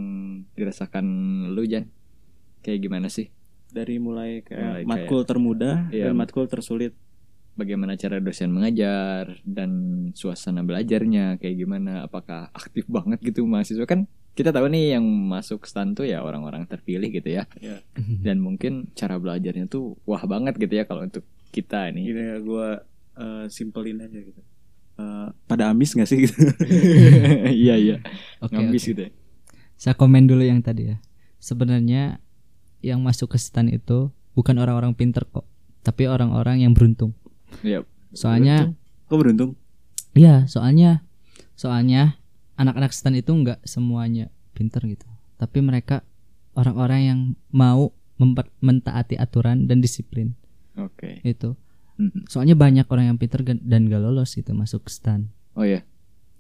dirasakan 0.55 1.05
lu 1.53 1.65
Jan 1.65 1.91
kayak 2.61 2.81
gimana 2.81 3.09
sih? 3.09 3.29
Dari 3.69 3.99
mulai 3.99 4.41
Mulai 4.41 4.47
kayak 4.47 4.65
kayak- 4.73 4.89
matkul 4.89 5.21
termudah 5.23 5.91
Iya. 5.91 6.09
dan 6.09 6.15
matkul 6.17 6.47
tersulit 6.47 6.97
bagaimana 7.55 7.95
cara 7.95 8.19
dosen 8.19 8.51
mengajar 8.51 9.39
dan 9.43 9.71
suasana 10.13 10.63
belajarnya 10.63 11.39
kayak 11.39 11.57
gimana 11.57 12.05
apakah 12.05 12.49
aktif 12.53 12.87
banget 12.97 13.21
gitu 13.21 13.45
mahasiswa 13.45 13.85
kan 13.85 14.07
kita 14.31 14.55
tahu 14.55 14.71
nih 14.71 14.95
yang 14.95 15.05
masuk 15.05 15.67
stan 15.67 15.93
tuh 15.93 16.07
ya 16.07 16.23
orang-orang 16.23 16.65
terpilih 16.65 17.11
gitu 17.11 17.35
ya 17.35 17.45
Iya. 17.59 17.83
dan 18.27 18.39
mungkin 18.39 18.89
cara 18.95 19.19
belajarnya 19.19 19.67
tuh 19.67 19.99
wah 20.05 20.23
banget 20.25 20.57
gitu 20.57 20.75
ya 20.75 20.85
kalau 20.85 21.03
untuk 21.03 21.23
kita 21.51 21.91
nih 21.91 22.05
gini 22.07 22.23
ya 22.23 22.37
gue 22.39 22.69
simpelin 23.49 24.01
aja 24.01 24.21
gitu 24.21 24.43
Eh, 25.01 25.29
pada 25.49 25.73
ambis 25.73 25.97
gak 25.97 26.05
sih 26.05 26.29
gitu 26.29 26.37
iya 27.65 27.73
iya 27.81 27.97
Oke. 28.45 28.53
ngambis 28.53 28.85
oke. 28.85 28.91
gitu 28.93 29.01
ya 29.09 29.13
Saya 29.81 29.97
komen 29.97 30.29
dulu 30.29 30.45
yang 30.45 30.61
tadi 30.61 30.93
ya. 30.93 31.01
Sebenarnya 31.41 32.21
yang 32.85 33.01
masuk 33.01 33.33
ke 33.33 33.41
stan 33.41 33.73
itu 33.73 34.13
bukan 34.37 34.61
orang-orang 34.61 34.93
pinter 34.93 35.25
kok, 35.25 35.49
tapi 35.81 36.05
orang-orang 36.05 36.61
yang 36.61 36.77
beruntung. 36.77 37.17
Iya. 37.61 37.85
Soalnya 38.13 38.75
kok 39.07 39.19
beruntung 39.19 39.55
Iya, 40.11 40.47
soalnya 40.47 41.07
soalnya 41.55 42.19
anak-anak 42.55 42.91
stan 42.91 43.15
itu 43.15 43.31
nggak 43.31 43.63
semuanya 43.63 44.27
pinter 44.53 44.83
gitu. 44.85 45.07
Tapi 45.37 45.59
mereka 45.61 46.03
orang-orang 46.53 47.01
yang 47.01 47.21
mau 47.49 47.95
memper- 48.17 48.51
mentaati 48.59 49.15
aturan 49.15 49.65
dan 49.65 49.79
disiplin 49.79 50.35
oke 50.75 51.23
itu. 51.23 51.55
Mm. 51.97 52.27
Soalnya 52.27 52.53
banyak 52.55 52.87
orang 52.87 53.13
yang 53.13 53.19
pinter 53.19 53.41
dan 53.45 53.87
gak 53.87 54.01
lolos 54.01 54.35
gitu 54.35 54.51
masuk 54.51 54.89
stan. 54.89 55.31
oh 55.53 55.63
ya 55.63 55.83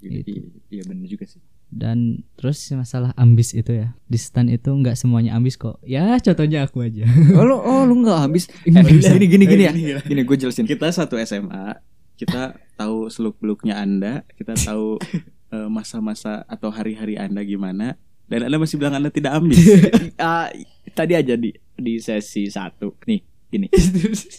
iya 0.00 0.22
Gitu. 0.22 0.48
iya 0.70 0.82
benar 0.86 1.04
juga 1.04 1.26
sih 1.26 1.42
Dan 1.70 2.26
terus 2.34 2.66
masalah 2.74 3.14
ambis 3.14 3.54
itu 3.54 3.70
ya. 3.70 3.94
Di 4.10 4.18
stan 4.18 4.50
itu 4.50 4.74
nggak 4.74 4.98
semuanya 4.98 5.38
ambis 5.38 5.54
kok. 5.54 5.78
Ya 5.86 6.18
contohnya 6.18 6.66
aku 6.66 6.82
aja. 6.82 7.06
oh 7.38 7.44
lu 7.46 7.56
oh 7.56 7.86
lu 7.86 8.02
nggak 8.02 8.18
habis 8.26 8.50
eh, 8.66 8.74
gini 9.16 9.26
gini 9.30 9.44
gini 9.46 9.62
ya. 9.70 9.72
Gini, 10.02 10.26
gue 10.26 10.36
jelasin. 10.36 10.66
Kita 10.66 10.90
satu 10.90 11.16
SMA 11.22 11.78
kita 12.20 12.52
tahu 12.76 13.08
seluk 13.08 13.40
beluknya 13.40 13.80
anda 13.80 14.28
kita 14.36 14.52
tahu 14.52 15.00
eh, 15.56 15.68
masa-masa 15.72 16.44
atau 16.44 16.68
hari-hari 16.68 17.16
anda 17.16 17.40
gimana 17.40 17.96
dan 18.28 18.46
anda 18.46 18.60
masih 18.60 18.78
bilang 18.78 18.94
anda 18.94 19.10
tidak 19.10 19.34
ambis. 19.34 19.58
Ah, 20.22 20.52
tadi 20.94 21.18
aja 21.18 21.34
di 21.34 21.50
di 21.74 21.98
sesi 21.98 22.46
satu. 22.46 22.94
Nih 23.10 23.18
gini. 23.50 23.66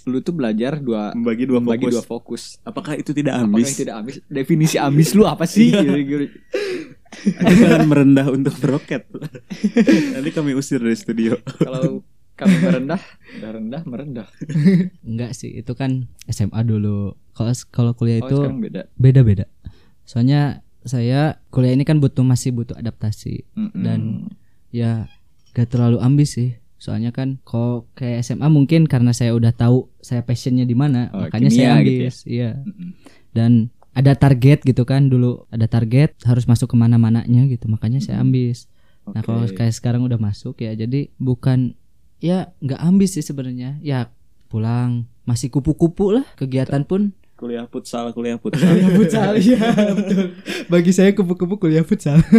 Lu 0.07 0.23
tuh 0.23 0.31
belajar 0.31 0.79
dua 0.79 1.11
membagi 1.11 1.43
dua 1.43 1.59
membagi 1.59 1.91
fokus. 1.91 1.93
dua 1.99 2.03
fokus. 2.07 2.43
Apakah 2.63 2.95
itu 2.95 3.11
tidak 3.11 3.35
Apakah 3.35 3.51
ambis 3.51 3.67
yang 3.67 3.79
tidak 3.83 3.95
ambis? 3.99 4.15
Definisi 4.31 4.77
ambis 4.79 5.09
lu 5.11 5.27
apa 5.27 5.43
sih? 5.43 5.75
Iya. 5.75 6.31
Anda 7.39 7.53
jangan 7.53 7.87
merendah 7.87 8.27
untuk 8.31 8.55
meroket 8.63 9.07
nanti 10.15 10.29
kami 10.31 10.55
usir 10.55 10.79
dari 10.79 10.95
studio 10.95 11.35
kalau 11.59 12.01
kami 12.39 12.55
merendah 12.57 13.01
udah 13.37 13.51
rendah 13.53 13.81
merendah 13.85 14.27
Enggak 15.05 15.37
sih, 15.37 15.61
itu 15.61 15.77
kan 15.77 16.09
SMA 16.25 16.65
dulu. 16.65 17.13
Kalau 17.37 17.53
kalau 17.69 17.91
kuliah 17.93 18.17
oh 18.23 18.25
itu 18.25 18.37
sekarang 18.41 18.61
beda 18.65 18.81
beda-beda. 18.97 19.45
Soalnya 20.09 20.65
saya 20.81 21.37
kuliah 21.53 21.77
ini 21.77 21.85
kan 21.85 22.01
butuh 22.01 22.25
masih 22.25 22.49
butuh 22.57 22.73
adaptasi. 22.73 23.45
Mm-mm. 23.53 23.83
Dan 23.85 24.33
ya 24.73 25.05
gak 25.53 25.69
terlalu 25.69 26.01
ambis 26.01 26.39
sih 26.39 26.57
soalnya 26.81 27.13
kan 27.13 27.37
kok 27.45 27.93
kayak 27.93 28.25
SMA 28.25 28.49
mungkin 28.49 28.89
karena 28.89 29.13
saya 29.13 29.37
udah 29.37 29.53
tahu 29.53 29.85
saya 30.01 30.25
passionnya 30.25 30.65
di 30.65 30.73
mana 30.73 31.13
Oh, 31.13 31.29
makanya 31.29 31.53
kimia 31.53 31.61
saya 31.61 31.73
gitu 31.85 31.93
ambis 32.09 32.17
iya 32.25 32.51
Mm-mm. 32.57 32.89
dan 33.37 33.69
ada 33.91 34.15
target 34.15 34.63
gitu 34.63 34.87
kan 34.87 35.11
dulu 35.11 35.43
ada 35.51 35.67
target 35.67 36.15
harus 36.23 36.47
masuk 36.47 36.71
ke 36.71 36.77
mana-mananya 36.79 37.43
gitu 37.51 37.67
makanya 37.67 37.99
saya 37.99 38.23
ambis. 38.23 38.71
Nah 39.03 39.19
kalau 39.19 39.43
kayak 39.43 39.73
sekarang 39.75 40.05
udah 40.07 40.15
masuk 40.21 40.61
ya 40.63 40.71
jadi 40.71 41.11
bukan 41.19 41.75
ya 42.23 42.55
nggak 42.63 42.79
ambis 42.79 43.19
sih 43.19 43.25
sebenarnya. 43.25 43.75
Ya 43.83 44.07
pulang 44.47 45.07
masih 45.27 45.51
kupu-kupu 45.51 46.15
lah 46.15 46.25
kegiatan 46.39 46.87
pun. 46.87 47.11
Kuliah 47.35 47.65
futsal 47.67 48.13
kuliah 48.13 48.37
futsal. 48.43 48.69
Kuliah 48.69 48.91
futsal 48.95 49.31
ya 49.41 49.59
betul. 49.91 50.23
Bagi 50.71 50.91
saya 50.95 51.11
kupu-kupu 51.11 51.59
kuliah 51.59 51.83
futsal. 51.83 52.21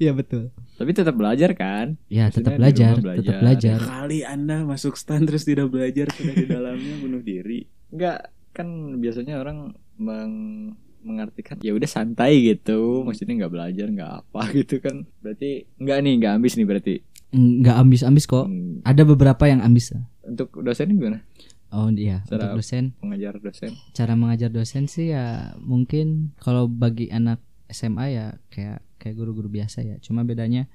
Iya 0.00 0.16
betul. 0.16 0.48
Tapi 0.80 0.96
tetap 0.96 1.12
belajar 1.12 1.52
kan? 1.52 2.00
ya 2.08 2.32
Maksudnya 2.32 2.40
tetap 2.40 2.52
belajar 2.56 2.92
rumah 2.96 2.96
tetap 3.20 3.36
belajar. 3.36 3.40
belajar. 3.44 3.78
Kali 3.84 4.18
anda 4.24 4.56
masuk 4.64 4.96
stan 4.96 5.28
terus 5.28 5.44
tidak 5.44 5.68
belajar 5.68 6.08
sudah 6.08 6.32
di 6.32 6.46
dalamnya 6.48 6.94
bunuh 7.04 7.20
diri. 7.20 7.68
Enggak, 7.92 8.32
kan 8.50 8.66
biasanya 8.96 9.38
orang 9.38 9.72
meng- 9.96 10.74
mengartikan 11.00 11.56
ya 11.58 11.72
udah 11.72 11.86
santai 11.86 12.44
gitu, 12.44 13.00
maksudnya 13.02 13.40
nggak 13.40 13.52
belajar 13.52 13.86
nggak 13.88 14.10
apa 14.20 14.42
gitu 14.58 14.78
kan. 14.78 15.08
Berarti 15.18 15.64
nggak 15.76 15.98
nih, 15.98 16.14
nggak 16.18 16.32
ambis 16.34 16.54
nih 16.54 16.66
berarti. 16.66 16.94
nggak 17.30 17.76
ambis-ambis 17.78 18.26
kok. 18.26 18.44
Hmm, 18.44 18.82
ada 18.82 19.02
beberapa 19.02 19.46
yang 19.46 19.62
ambis. 19.62 19.94
Untuk 20.20 20.50
dosen 20.60 20.90
gimana? 20.90 21.22
oh 21.70 21.86
iya 21.88 22.26
Cara- 22.26 22.50
untuk 22.50 22.58
dosen. 22.58 22.84
Mengajar 22.98 23.38
dosen. 23.38 23.70
cara 23.92 24.12
mengajar 24.12 24.50
dosen 24.50 24.90
sih 24.90 25.14
ya 25.14 25.54
mungkin 25.56 26.34
kalau 26.36 26.66
bagi 26.66 27.06
anak 27.08 27.38
SMA 27.66 28.06
ya 28.10 28.26
kayak 28.50 28.82
kayak 28.98 29.14
guru-guru 29.14 29.46
biasa 29.46 29.80
ya. 29.80 29.96
Cuma 29.98 30.26
bedanya 30.26 30.66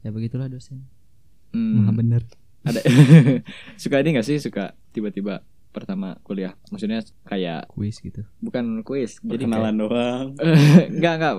ya 0.00 0.14
begitulah 0.14 0.46
dosen. 0.46 0.86
Hmm, 1.50 1.82
maha 1.82 1.92
bener. 1.92 2.22
Ada. 2.62 2.80
Suka 3.82 3.98
ini 3.98 4.14
nggak 4.14 4.24
sih? 4.24 4.38
Suka 4.38 4.72
tiba-tiba 4.94 5.42
pertama 5.74 6.14
kuliah. 6.22 6.54
Maksudnya 6.70 7.02
kayak 7.26 7.66
kuis 7.74 7.98
gitu. 7.98 8.22
Bukan 8.38 8.86
kuis 8.86 9.18
jadi 9.26 9.50
kenalan 9.50 9.74
doang. 9.82 10.26
Enggak 10.94 11.14
enggak. 11.18 11.34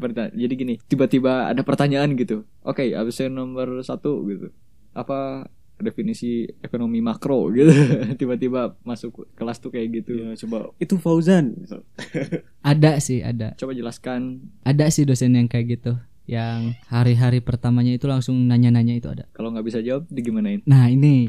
Berta- 0.00 0.32
jadi 0.32 0.54
gini 0.56 0.74
tiba-tiba 0.88 1.52
ada 1.52 1.60
pertanyaan 1.60 2.16
gitu. 2.16 2.48
Oke 2.64 2.96
absen 2.96 3.36
nomor 3.36 3.84
satu 3.84 4.24
gitu. 4.32 4.48
Apa 4.96 5.44
definisi 5.76 6.46
ekonomi 6.62 7.02
makro 7.02 7.50
gitu? 7.50 7.68
Tiba-tiba 8.20 8.78
masuk 8.86 9.26
kelas 9.34 9.58
tuh 9.58 9.74
kayak 9.74 10.02
gitu. 10.02 10.16
Ya, 10.16 10.32
coba. 10.46 10.70
Itu 10.78 10.96
Fauzan. 11.02 11.66
Ada 12.64 13.02
sih 13.02 13.20
ada. 13.20 13.52
Coba 13.60 13.76
jelaskan. 13.76 14.40
Ada 14.64 14.88
sih 14.88 15.04
dosen 15.04 15.36
yang 15.36 15.50
kayak 15.50 15.76
gitu. 15.76 15.92
Yang 16.24 16.80
hari-hari 16.88 17.44
pertamanya 17.44 17.92
itu 17.92 18.08
langsung 18.08 18.48
nanya-nanya 18.48 18.96
itu 18.96 19.12
ada. 19.12 19.28
Kalau 19.36 19.52
nggak 19.52 19.66
bisa 19.68 19.84
jawab 19.84 20.08
digimanain? 20.08 20.64
Nah 20.64 20.88
ini 20.88 21.28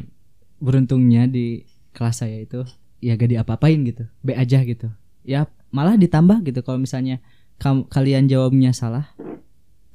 beruntungnya 0.63 1.27
di 1.27 1.67
kelas 1.95 2.19
saya 2.19 2.43
itu 2.43 2.67
ya 2.99 3.15
gak 3.15 3.31
diapa-apain 3.31 3.79
gitu. 3.87 4.03
B 4.19 4.35
aja 4.35 4.59
gitu. 4.61 4.91
Ya 5.23 5.47
malah 5.71 5.95
ditambah 5.95 6.43
gitu 6.43 6.59
kalau 6.61 6.77
misalnya 6.77 7.23
kam- 7.55 7.87
kalian 7.87 8.27
jawabnya 8.27 8.75
salah 8.75 9.15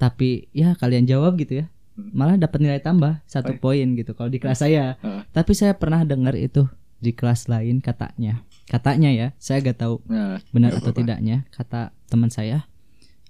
tapi 0.01 0.49
ya 0.57 0.73
kalian 0.75 1.05
jawab 1.05 1.37
gitu 1.37 1.65
ya. 1.65 1.67
Hmm. 2.01 2.17
malah 2.17 2.39
dapat 2.41 2.63
nilai 2.65 2.81
tambah 2.81 3.21
satu 3.29 3.53
Oh, 3.53 3.61
poin 3.61 3.93
gitu 3.93 4.17
kalau 4.17 4.33
di 4.33 4.41
kelas 4.41 4.65
saya. 4.65 4.97
Tapi 5.37 5.53
saya 5.53 5.77
pernah 5.77 6.01
dengar 6.07 6.33
itu 6.33 6.65
di 6.97 7.13
kelas 7.13 7.51
lain 7.51 7.85
katanya. 7.85 8.41
Katanya 8.71 9.11
ya 9.11 9.27
saya 9.37 9.61
gak 9.61 9.83
tahu 9.83 9.99
nah 10.07 10.39
benar 10.55 10.71
atau 10.79 10.95
tidaknya 10.95 11.45
kata 11.51 11.91
teman 12.07 12.31
saya 12.31 12.71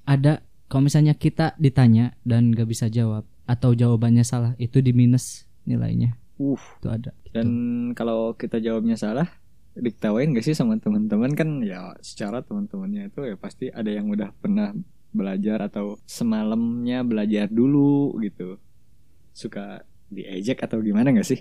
ada 0.05 0.45
kalau 0.69 0.85
misalnya 0.87 1.17
kita 1.17 1.57
ditanya 1.57 2.13
dan 2.29 2.53
gak 2.53 2.69
bisa 2.69 2.93
jawab 2.93 3.25
atau 3.49 3.73
jawabannya 3.73 4.23
salah 4.23 4.53
itu 4.61 4.85
di 4.85 4.93
minus 4.93 5.49
nilainya 5.65 6.20
uh 6.41 6.63
itu 6.81 6.89
ada 6.89 7.13
dan 7.37 7.49
kalau 7.93 8.33
kita 8.35 8.57
jawabnya 8.59 8.97
salah 8.97 9.29
diketawain 9.79 10.35
gak 10.35 10.43
sih 10.43 10.57
sama 10.57 10.77
teman-teman? 10.83 11.31
Kan 11.39 11.63
ya 11.63 11.95
secara 12.03 12.43
teman-temannya 12.43 13.11
itu 13.11 13.21
ya 13.23 13.37
pasti 13.39 13.71
ada 13.71 13.87
yang 13.87 14.11
udah 14.11 14.35
pernah 14.35 14.75
belajar 15.11 15.67
atau 15.67 15.99
semalamnya 16.07 17.07
belajar 17.07 17.47
dulu 17.47 18.19
gitu. 18.23 18.59
Suka 19.31 19.87
diejek 20.11 20.59
atau 20.59 20.83
gimana 20.83 21.15
gak 21.15 21.29
sih? 21.29 21.41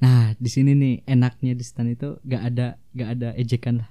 Nah 0.00 0.32
di 0.40 0.48
sini 0.48 0.72
nih 0.72 0.94
enaknya 1.04 1.52
di 1.52 1.64
stan 1.64 1.92
itu 1.92 2.16
gak 2.24 2.42
ada 2.54 2.80
gak 2.96 3.08
ada 3.20 3.28
ejekan 3.36 3.84
lah. 3.84 3.90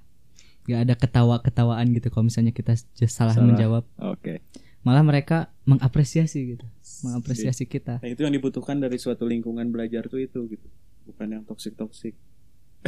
Gak 0.68 0.80
ada 0.84 0.94
ketawa-ketawaan 0.98 1.94
gitu 1.96 2.12
kalau 2.12 2.28
misalnya 2.28 2.52
kita 2.52 2.76
salah, 3.08 3.38
Salah. 3.38 3.46
menjawab. 3.46 3.84
Oke 4.02 4.42
malah 4.88 5.04
mereka 5.04 5.52
mengapresiasi 5.68 6.56
gitu 6.56 6.66
mengapresiasi 7.04 7.68
kita. 7.68 8.00
Nah 8.00 8.08
itu 8.08 8.24
yang 8.24 8.32
dibutuhkan 8.32 8.80
dari 8.80 8.96
suatu 8.96 9.28
lingkungan 9.28 9.68
belajar 9.68 10.08
tuh 10.08 10.24
itu 10.24 10.48
gitu 10.48 10.68
bukan 11.12 11.28
yang 11.40 11.44
toksik 11.44 11.76
toksik 11.76 12.16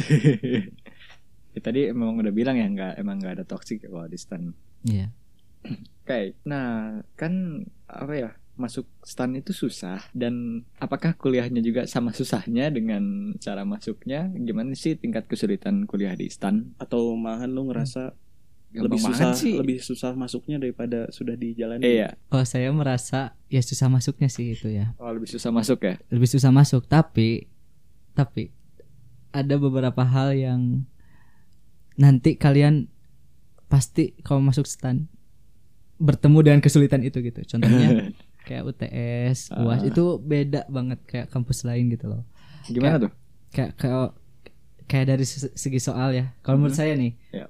Ya, 1.50 1.58
tadi 1.58 1.90
emang 1.90 2.14
udah 2.14 2.30
bilang 2.30 2.54
ya 2.54 2.66
nggak 2.70 3.02
emang 3.02 3.18
nggak 3.18 3.42
ada 3.42 3.44
toxic 3.46 3.82
kalau 3.82 4.06
di 4.06 4.14
stan 4.14 4.54
iya. 4.86 5.10
Oke, 6.06 6.38
nah 6.46 6.98
kan 7.18 7.66
apa 7.90 8.14
ya 8.14 8.30
masuk 8.54 8.86
stan 9.02 9.34
itu 9.34 9.50
susah 9.50 9.98
dan 10.14 10.62
apakah 10.78 11.16
kuliahnya 11.18 11.58
juga 11.58 11.90
sama 11.90 12.14
susahnya 12.14 12.70
dengan 12.70 13.34
cara 13.42 13.66
masuknya? 13.66 14.30
Gimana 14.30 14.78
sih 14.78 14.94
tingkat 14.94 15.26
kesulitan 15.26 15.90
kuliah 15.90 16.14
di 16.14 16.30
stan? 16.30 16.70
atau 16.78 17.18
malahan 17.18 17.50
lu 17.50 17.66
ngerasa 17.66 18.14
Gampang 18.70 18.86
lebih 18.86 19.00
banget 19.00 19.18
susah 19.18 19.30
sih. 19.34 19.54
lebih 19.56 19.78
susah 19.78 20.10
masuknya 20.14 20.56
daripada 20.56 21.10
sudah 21.10 21.34
dijalani 21.34 21.82
iya, 21.82 22.14
kalau 22.24 22.44
saya 22.44 22.70
merasa 22.70 23.20
ya 23.46 23.58
susah 23.60 23.88
masuknya 23.88 24.26
sih 24.26 24.52
itu 24.52 24.70
ya 24.70 24.94
oh, 24.96 25.10
lebih 25.10 25.26
susah 25.26 25.50
masuk 25.50 25.78
ya. 25.80 25.98
lebih 26.06 26.26
susah 26.26 26.50
masuk 26.50 26.86
tapi 26.86 27.50
tapi 28.12 28.54
ada 29.30 29.54
beberapa 29.56 30.00
hal 30.00 30.30
yang 30.32 30.86
nanti 31.96 32.34
kalian 32.34 32.86
pasti 33.66 34.14
kalau 34.20 34.40
masuk 34.40 34.64
stan 34.64 35.06
bertemu 35.96 36.38
dengan 36.40 36.60
kesulitan 36.60 37.02
itu 37.02 37.20
gitu 37.20 37.42
contohnya 37.48 38.10
kayak 38.46 38.64
UTS 38.64 39.52
UAS 39.52 39.82
Ah. 39.82 39.86
itu 39.86 40.04
beda 40.16 40.64
banget 40.66 40.98
kayak 41.04 41.26
kampus 41.28 41.62
lain 41.62 41.86
gitu 41.88 42.08
loh 42.08 42.22
Gimana 42.64 42.98
tuh? 42.98 43.10
kayak 43.50 43.74
kayak 43.76 44.14
kayak 44.86 45.06
dari 45.08 45.24
se- 45.24 45.52
segi 45.52 45.78
soal 45.78 46.10
ya 46.12 46.34
kalau 46.40 46.56
menurut 46.56 46.72
Mhm. 46.72 46.80
saya 46.80 46.94
nih 46.94 47.12
Ya. 47.30 47.46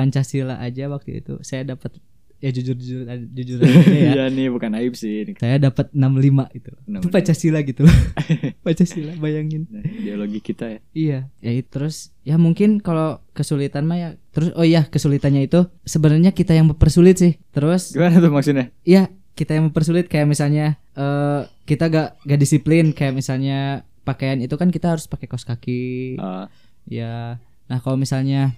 Pancasila 0.00 0.56
aja 0.56 0.88
waktu 0.88 1.20
itu 1.20 1.36
saya 1.40 1.68
dapat 1.68 2.00
ya 2.40 2.48
jujur 2.48 2.72
jujur 2.72 3.04
jujur 3.36 3.58
aja 3.60 3.76
ya 3.84 4.12
Iya 4.16 4.24
nih 4.32 4.48
bukan 4.48 4.72
aib 4.80 4.96
sih. 4.96 5.28
Ini 5.28 5.36
saya 5.36 5.60
dapat 5.60 5.92
65 5.92 6.56
itu 6.56 6.72
itu 6.72 6.72
65. 6.88 7.12
Pancasila 7.12 7.58
gitu 7.60 7.80
loh 7.84 7.96
Pancasila 8.64 9.12
bayangin 9.20 9.68
Nah, 9.68 9.84
ideologi 9.84 10.40
kita 10.40 10.64
ya. 10.72 10.78
Iya, 10.96 11.18
ya 11.44 11.50
terus 11.68 12.16
ya 12.24 12.40
mungkin 12.40 12.80
kalau 12.80 13.20
kesulitan 13.36 13.84
mah 13.84 14.00
ya 14.00 14.08
terus 14.32 14.56
oh 14.56 14.64
iya 14.64 14.88
kesulitannya 14.88 15.44
itu 15.44 15.68
sebenarnya 15.84 16.32
kita 16.32 16.56
yang 16.56 16.72
mempersulit 16.72 17.20
sih. 17.20 17.36
Terus 17.52 17.92
Gimana 17.92 18.16
tuh 18.16 18.32
maksudnya? 18.32 18.72
iya 18.88 19.12
kita 19.36 19.60
yang 19.60 19.68
mempersulit 19.68 20.08
kayak 20.08 20.24
misalnya 20.24 20.80
eh 20.96 21.44
kita 21.68 21.92
gak 21.92 22.24
gak 22.24 22.40
disiplin 22.40 22.96
kayak 22.96 23.14
misalnya 23.14 23.84
pakaian 24.00 24.40
itu 24.40 24.56
kan 24.56 24.72
kita 24.72 24.96
harus 24.96 25.04
pakai 25.04 25.28
kaos 25.28 25.44
kaki. 25.44 26.16
Ah, 26.16 26.48
Ya. 26.88 27.36
Nah, 27.68 27.78
kalau 27.78 27.94
misalnya 27.94 28.56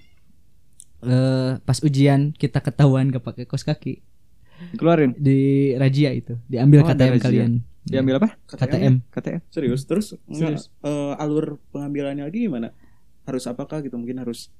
eh 1.03 1.53
pas 1.59 1.79
ujian 1.79 2.31
kita 2.33 2.59
ketahuan 2.59 3.09
gak 3.09 3.23
pakai 3.23 3.45
kaos 3.45 3.62
kaki 3.62 4.01
keluarin. 4.73 5.12
di 5.12 5.41
razia 5.75 6.11
itu, 6.11 6.38
diambil 6.47 6.83
Oh, 6.83 6.88
KTM 6.88 7.15
kalian. 7.19 7.53
Diambil 7.83 8.15
apa? 8.17 8.38
KTM. 8.49 9.03
KTM. 9.09 9.41
serius 9.49 9.83
terus 9.83 10.15
Serius. 10.29 10.71
eh, 10.81 11.15
alur 11.17 11.59
pengambilannya 11.69 12.23
lagi 12.23 12.47
gimana 12.47 12.71
harus 13.23 13.43
apakah 13.45 13.79
gitu 13.81 13.95
mungkin 13.95 14.19
harus 14.19 14.55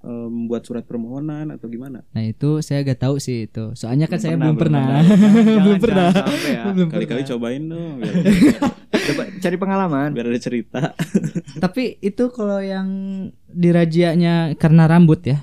eh, 0.00 0.10
membuat 0.28 0.62
surat 0.64 0.82
permohonan 0.82 1.48
atau 1.48 1.66
gimana 1.66 2.02
Nah, 2.10 2.22
itu 2.24 2.58
saya 2.58 2.82
gak 2.82 2.98
tahu 3.00 3.16
sih 3.16 3.46
itu. 3.46 3.70
Soalnya 3.72 4.04
kan 4.04 4.18
saya 4.18 4.34
belum 4.34 4.52
belum 4.52 4.56
pernah. 4.58 5.06
Belum 5.62 5.78
pernah. 5.78 6.10
ya. 6.44 6.62
Belum 6.68 6.88
kali-kali 6.90 7.22
pernah. 7.22 7.30
cobain 7.32 7.62
dong 7.64 7.92
biar, 7.96 8.14
Coba 9.06 9.22
cari 9.36 9.56
pengalaman. 9.56 10.08
biar 10.10 10.26
ada 10.26 10.40
cerita 10.40 10.80
Tapi 11.56 11.98
itu 12.00 12.24
kalau 12.28 12.58
yang 12.58 12.88
di 13.44 13.68
rajianya 13.70 14.34
karena 14.56 14.84
rambut 14.84 15.22
ya. 15.24 15.38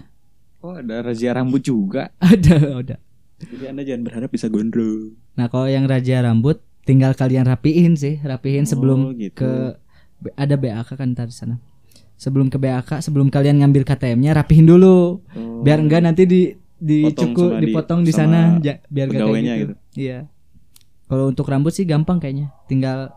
Oh, 0.62 0.74
ada 0.74 1.02
razia 1.02 1.32
rambut 1.32 1.60
juga. 1.60 2.13
Ada, 2.21 2.56
ada. 2.78 2.95
jadi 3.41 3.65
anda 3.67 3.82
jangan 3.82 4.04
berharap 4.04 4.30
bisa 4.30 4.45
gondrong 4.45 5.17
Nah, 5.34 5.47
kalau 5.47 5.65
yang 5.65 5.84
raja 5.84 6.21
rambut 6.21 6.58
tinggal 6.82 7.12
kalian 7.12 7.43
rapiin 7.43 7.93
sih, 7.93 8.19
rapiin 8.19 8.63
sebelum 8.63 9.00
Oh, 9.02 9.12
gitu. 9.12 9.34
ke 9.36 9.52
ada 10.36 10.54
BAK 10.56 10.93
kan 10.93 11.10
tadi 11.12 11.32
sana. 11.32 11.58
Sebelum 12.15 12.47
ke 12.47 12.58
BAK, 12.58 13.02
sebelum 13.02 13.28
kalian 13.28 13.58
ngambil 13.58 13.82
KTM-nya 13.84 14.36
rapihin 14.36 14.65
dulu. 14.65 15.26
Oh. 15.28 15.62
Biar 15.62 15.78
enggak 15.78 16.02
nanti 16.02 16.24
di 16.24 16.54
dicukur, 16.78 17.58
di- 17.58 17.67
dipotong 17.67 18.02
di 18.02 18.10
sama 18.10 18.21
sana 18.21 18.39
ja- 18.60 18.82
biar 18.86 19.08
enggak 19.08 19.26
kayak 19.28 19.41
gitu. 19.41 19.58
gitu. 19.58 19.74
Iya. 19.95 20.19
Kalau 21.04 21.26
untuk 21.28 21.45
rambut 21.45 21.71
sih 21.71 21.84
gampang 21.84 22.17
kayaknya. 22.17 22.54
Tinggal 22.65 23.10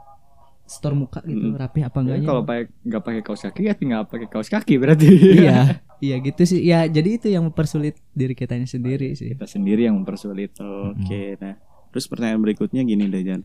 store 0.64 0.96
muka 0.96 1.20
gitu, 1.22 1.36
Mm. 1.46 1.56
rapi 1.58 1.80
apa 1.80 1.92
Ya, 1.92 2.00
enggaknya. 2.00 2.26
kalau 2.26 2.42
pakai 2.42 2.64
nggak 2.82 3.02
pakai 3.02 3.20
kaos 3.20 3.40
kaki 3.42 3.62
ya 3.62 3.74
tinggal 3.74 4.00
pakai 4.02 4.26
kaos 4.26 4.48
kaki 4.48 4.74
berarti. 4.78 5.08
iya, 5.36 5.76
iya 6.00 6.16
gitu 6.22 6.42
sih. 6.46 6.60
Ya, 6.62 6.86
jadi 6.86 7.18
itu 7.18 7.26
yang 7.30 7.46
mempersulit 7.46 7.98
diri 8.14 8.34
kitanya 8.34 8.66
sendiri 8.66 9.14
sih. 9.18 9.34
Kita 9.34 9.46
sendiri 9.46 9.86
yang 9.86 9.98
mempersulit. 9.98 10.54
Oke, 10.58 11.38
nah 11.38 11.58
terus 11.94 12.10
pertanyaan 12.10 12.42
berikutnya 12.42 12.82
gini 12.82 13.06
deh 13.06 13.22
Jan. 13.22 13.42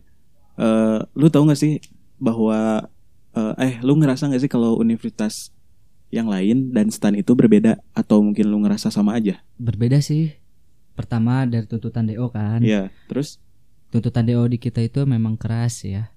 Eh, 0.58 0.98
lu 1.14 1.26
tahu 1.30 1.50
nggak 1.50 1.60
sih 1.60 1.78
bahwa 2.18 2.90
eh, 3.34 3.54
eh 3.58 3.74
lu 3.82 3.94
ngerasa 3.98 4.26
nggak 4.26 4.42
sih 4.42 4.50
kalau 4.50 4.74
universitas 4.78 5.54
yang 6.10 6.26
lain 6.26 6.74
dan 6.74 6.90
stan 6.90 7.14
itu 7.14 7.38
berbeda 7.38 7.78
atau 7.94 8.18
mungkin 8.18 8.50
lu 8.50 8.58
ngerasa 8.66 8.90
sama 8.90 9.14
aja? 9.14 9.38
Berbeda 9.58 10.02
sih. 10.02 10.34
Pertama 10.98 11.46
dari 11.46 11.64
tuntutan 11.70 12.10
DO 12.10 12.26
kan. 12.34 12.60
Iya. 12.60 12.90
Terus 13.06 13.38
Tuntutan 13.90 14.22
DO 14.22 14.46
di 14.46 14.62
kita 14.62 14.78
itu 14.78 15.02
memang 15.02 15.34
keras 15.34 15.82
ya. 15.82 16.14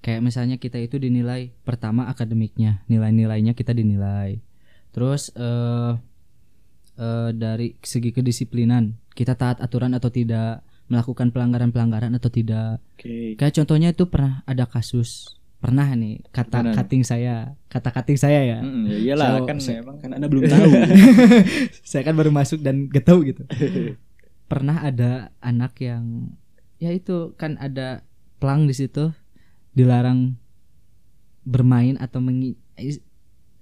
Kayak 0.00 0.24
misalnya 0.24 0.56
kita 0.56 0.80
itu 0.80 0.96
dinilai 0.96 1.52
pertama 1.68 2.08
akademiknya, 2.08 2.80
nilai-nilainya 2.88 3.52
kita 3.52 3.76
dinilai. 3.76 4.40
Terus 4.90 5.30
eh 5.32 5.92
eh, 6.96 7.30
dari 7.32 7.74
segi 7.80 8.10
kedisiplinan, 8.10 8.92
kita 9.10 9.34
taat 9.34 9.58
aturan 9.58 9.94
atau 9.94 10.08
tidak, 10.08 10.60
melakukan 10.86 11.30
pelanggaran-pelanggaran 11.30 12.12
atau 12.12 12.28
tidak. 12.28 12.82
oke. 12.94 13.34
Kayak 13.34 13.54
contohnya 13.56 13.88
itu 13.90 14.04
pernah 14.04 14.42
ada 14.44 14.66
kasus 14.66 15.38
pernah 15.60 15.84
nih 15.92 16.24
kata 16.32 16.64
nih? 16.64 16.72
cutting 16.72 17.04
saya, 17.04 17.52
kata 17.68 17.92
cutting 17.92 18.16
saya 18.16 18.40
ya. 18.42 18.58
Mm, 18.64 18.84
ya 18.86 18.96
iyalah 18.98 19.28
So- 19.36 19.44
kan 19.44 19.56
so- 19.60 19.76
emang 19.76 19.96
Kan 20.00 20.16
Anda 20.16 20.26
belum 20.26 20.48
tahu. 20.48 20.70
saya 21.90 22.02
kan 22.02 22.16
baru 22.16 22.32
masuk 22.32 22.64
dan 22.64 22.88
getau 22.88 23.20
gitu. 23.20 23.44
Pernah 24.50 24.80
ada 24.82 25.30
anak 25.38 25.76
yang 25.78 26.32
ya 26.80 26.90
itu 26.90 27.36
kan 27.36 27.60
ada 27.60 28.02
pelang 28.40 28.64
di 28.64 28.72
situ 28.72 29.12
dilarang 29.70 30.40
bermain 31.44 32.00
atau 32.00 32.18
mengi 32.18 32.56
is- 32.74 33.04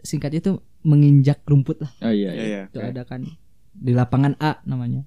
singkatnya 0.01 0.39
itu 0.39 0.53
menginjak 0.83 1.43
rumput 1.47 1.83
lah. 1.83 1.93
Oh 2.05 2.13
iya 2.13 2.31
Iya, 2.33 2.33
iya. 2.35 2.45
iya. 2.47 2.63
Itu 2.71 2.79
ada 2.83 3.03
kan 3.07 3.27
di 3.75 3.93
lapangan 3.95 4.35
A 4.43 4.63
namanya. 4.67 5.07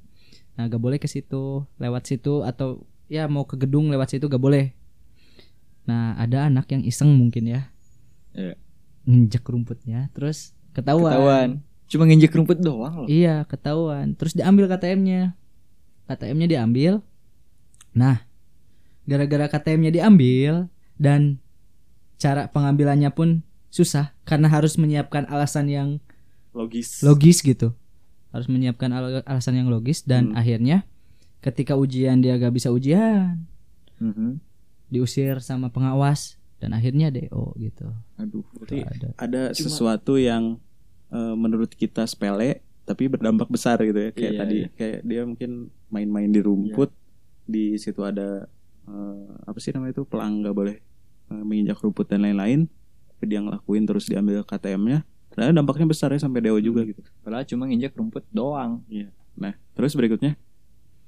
Nah, 0.56 0.68
gak 0.68 0.82
boleh 0.84 1.00
ke 1.00 1.08
situ, 1.08 1.66
lewat 1.80 2.08
situ 2.08 2.44
atau 2.44 2.84
ya 3.12 3.28
mau 3.28 3.44
ke 3.48 3.56
gedung 3.60 3.92
lewat 3.92 4.16
situ 4.16 4.28
gak 4.28 4.42
boleh. 4.42 4.76
Nah, 5.88 6.16
ada 6.20 6.48
anak 6.48 6.70
yang 6.72 6.84
iseng 6.86 7.16
mungkin 7.16 7.48
ya. 7.48 7.62
Iya. 8.36 8.56
Nginjek 9.08 9.44
rumputnya, 9.48 10.14
terus 10.14 10.54
ketahuan. 10.78 11.12
Ketahuan. 11.16 11.50
Cuma 11.92 12.08
nginjek 12.08 12.32
rumput 12.32 12.64
doang 12.64 13.04
loh. 13.04 13.08
Iya, 13.10 13.44
ketahuan. 13.50 14.16
Terus 14.16 14.32
diambil 14.38 14.72
KTM-nya. 14.72 15.36
KTM-nya 16.08 16.48
diambil. 16.48 17.04
Nah, 17.92 18.24
gara-gara 19.04 19.52
KTM-nya 19.52 19.92
diambil 19.92 20.72
dan 20.96 21.42
cara 22.22 22.48
pengambilannya 22.48 23.10
pun 23.12 23.44
susah 23.72 24.12
karena 24.22 24.46
harus 24.46 24.76
menyiapkan 24.76 25.26
alasan 25.26 25.66
yang 25.66 25.90
Logis. 26.52 27.00
logis 27.02 27.40
gitu. 27.40 27.72
Harus 28.30 28.46
menyiapkan 28.46 28.92
al- 28.92 29.24
alasan 29.24 29.56
yang 29.56 29.68
logis 29.68 30.04
dan 30.04 30.32
Hmm. 30.32 30.38
akhirnya 30.38 30.84
ketika 31.40 31.74
ujian 31.74 32.20
dia 32.20 32.36
gak 32.36 32.52
bisa 32.52 32.70
ujian, 32.70 33.48
Mhm. 33.98 34.38
diusir 34.88 35.40
sama 35.40 35.68
pengawas 35.68 36.36
dan 36.58 36.72
akhirnya 36.72 37.08
DO 37.10 37.56
gitu. 37.58 37.88
Aduh. 38.16 38.44
Berarti 38.54 38.84
Ada. 38.84 39.08
ada 39.18 39.42
Cuma- 39.50 39.58
sesuatu 39.58 40.16
yang 40.16 40.60
eh, 41.10 41.36
menurut 41.36 41.72
kita 41.72 42.04
sepele 42.04 42.60
tapi 42.82 43.08
berdampak 43.08 43.48
besar 43.48 43.80
gitu 43.80 43.96
ya. 43.98 44.12
Kayak 44.12 44.32
Iya, 44.32 44.40
tadi 44.40 44.56
iya. 44.58 44.68
kayak 44.72 45.00
dia 45.02 45.22
mungkin 45.24 45.52
main-main 45.88 46.28
di 46.28 46.40
rumput. 46.40 46.92
Di 47.44 47.76
situ 47.76 48.00
ada 48.02 48.48
eh, 48.84 49.24
apa 49.46 49.58
sih 49.58 49.72
namanya 49.72 49.92
itu 49.94 50.04
pelang 50.04 50.40
nggak 50.40 50.52
boleh 50.54 50.76
eh, 51.30 51.42
menginjak 51.42 51.80
rumput 51.80 52.08
dan 52.08 52.22
lain-lain. 52.22 52.68
Tapi 53.22 53.30
dia 53.30 53.38
ngelakuin 53.38 53.86
terus 53.86 54.10
diambil 54.10 54.42
KTM-nya. 54.42 55.06
Ternyata 55.30 55.54
dampaknya 55.54 55.86
besar 55.86 56.10
ya 56.10 56.18
sampai 56.18 56.42
DO 56.42 56.58
juga 56.58 56.82
gitu. 56.82 57.06
Padahal 57.22 57.46
cuma 57.46 57.70
nginjek 57.70 57.94
rumput 57.94 58.26
doang. 58.34 58.82
Nah, 59.38 59.54
terus 59.78 59.94
berikutnya 59.94 60.34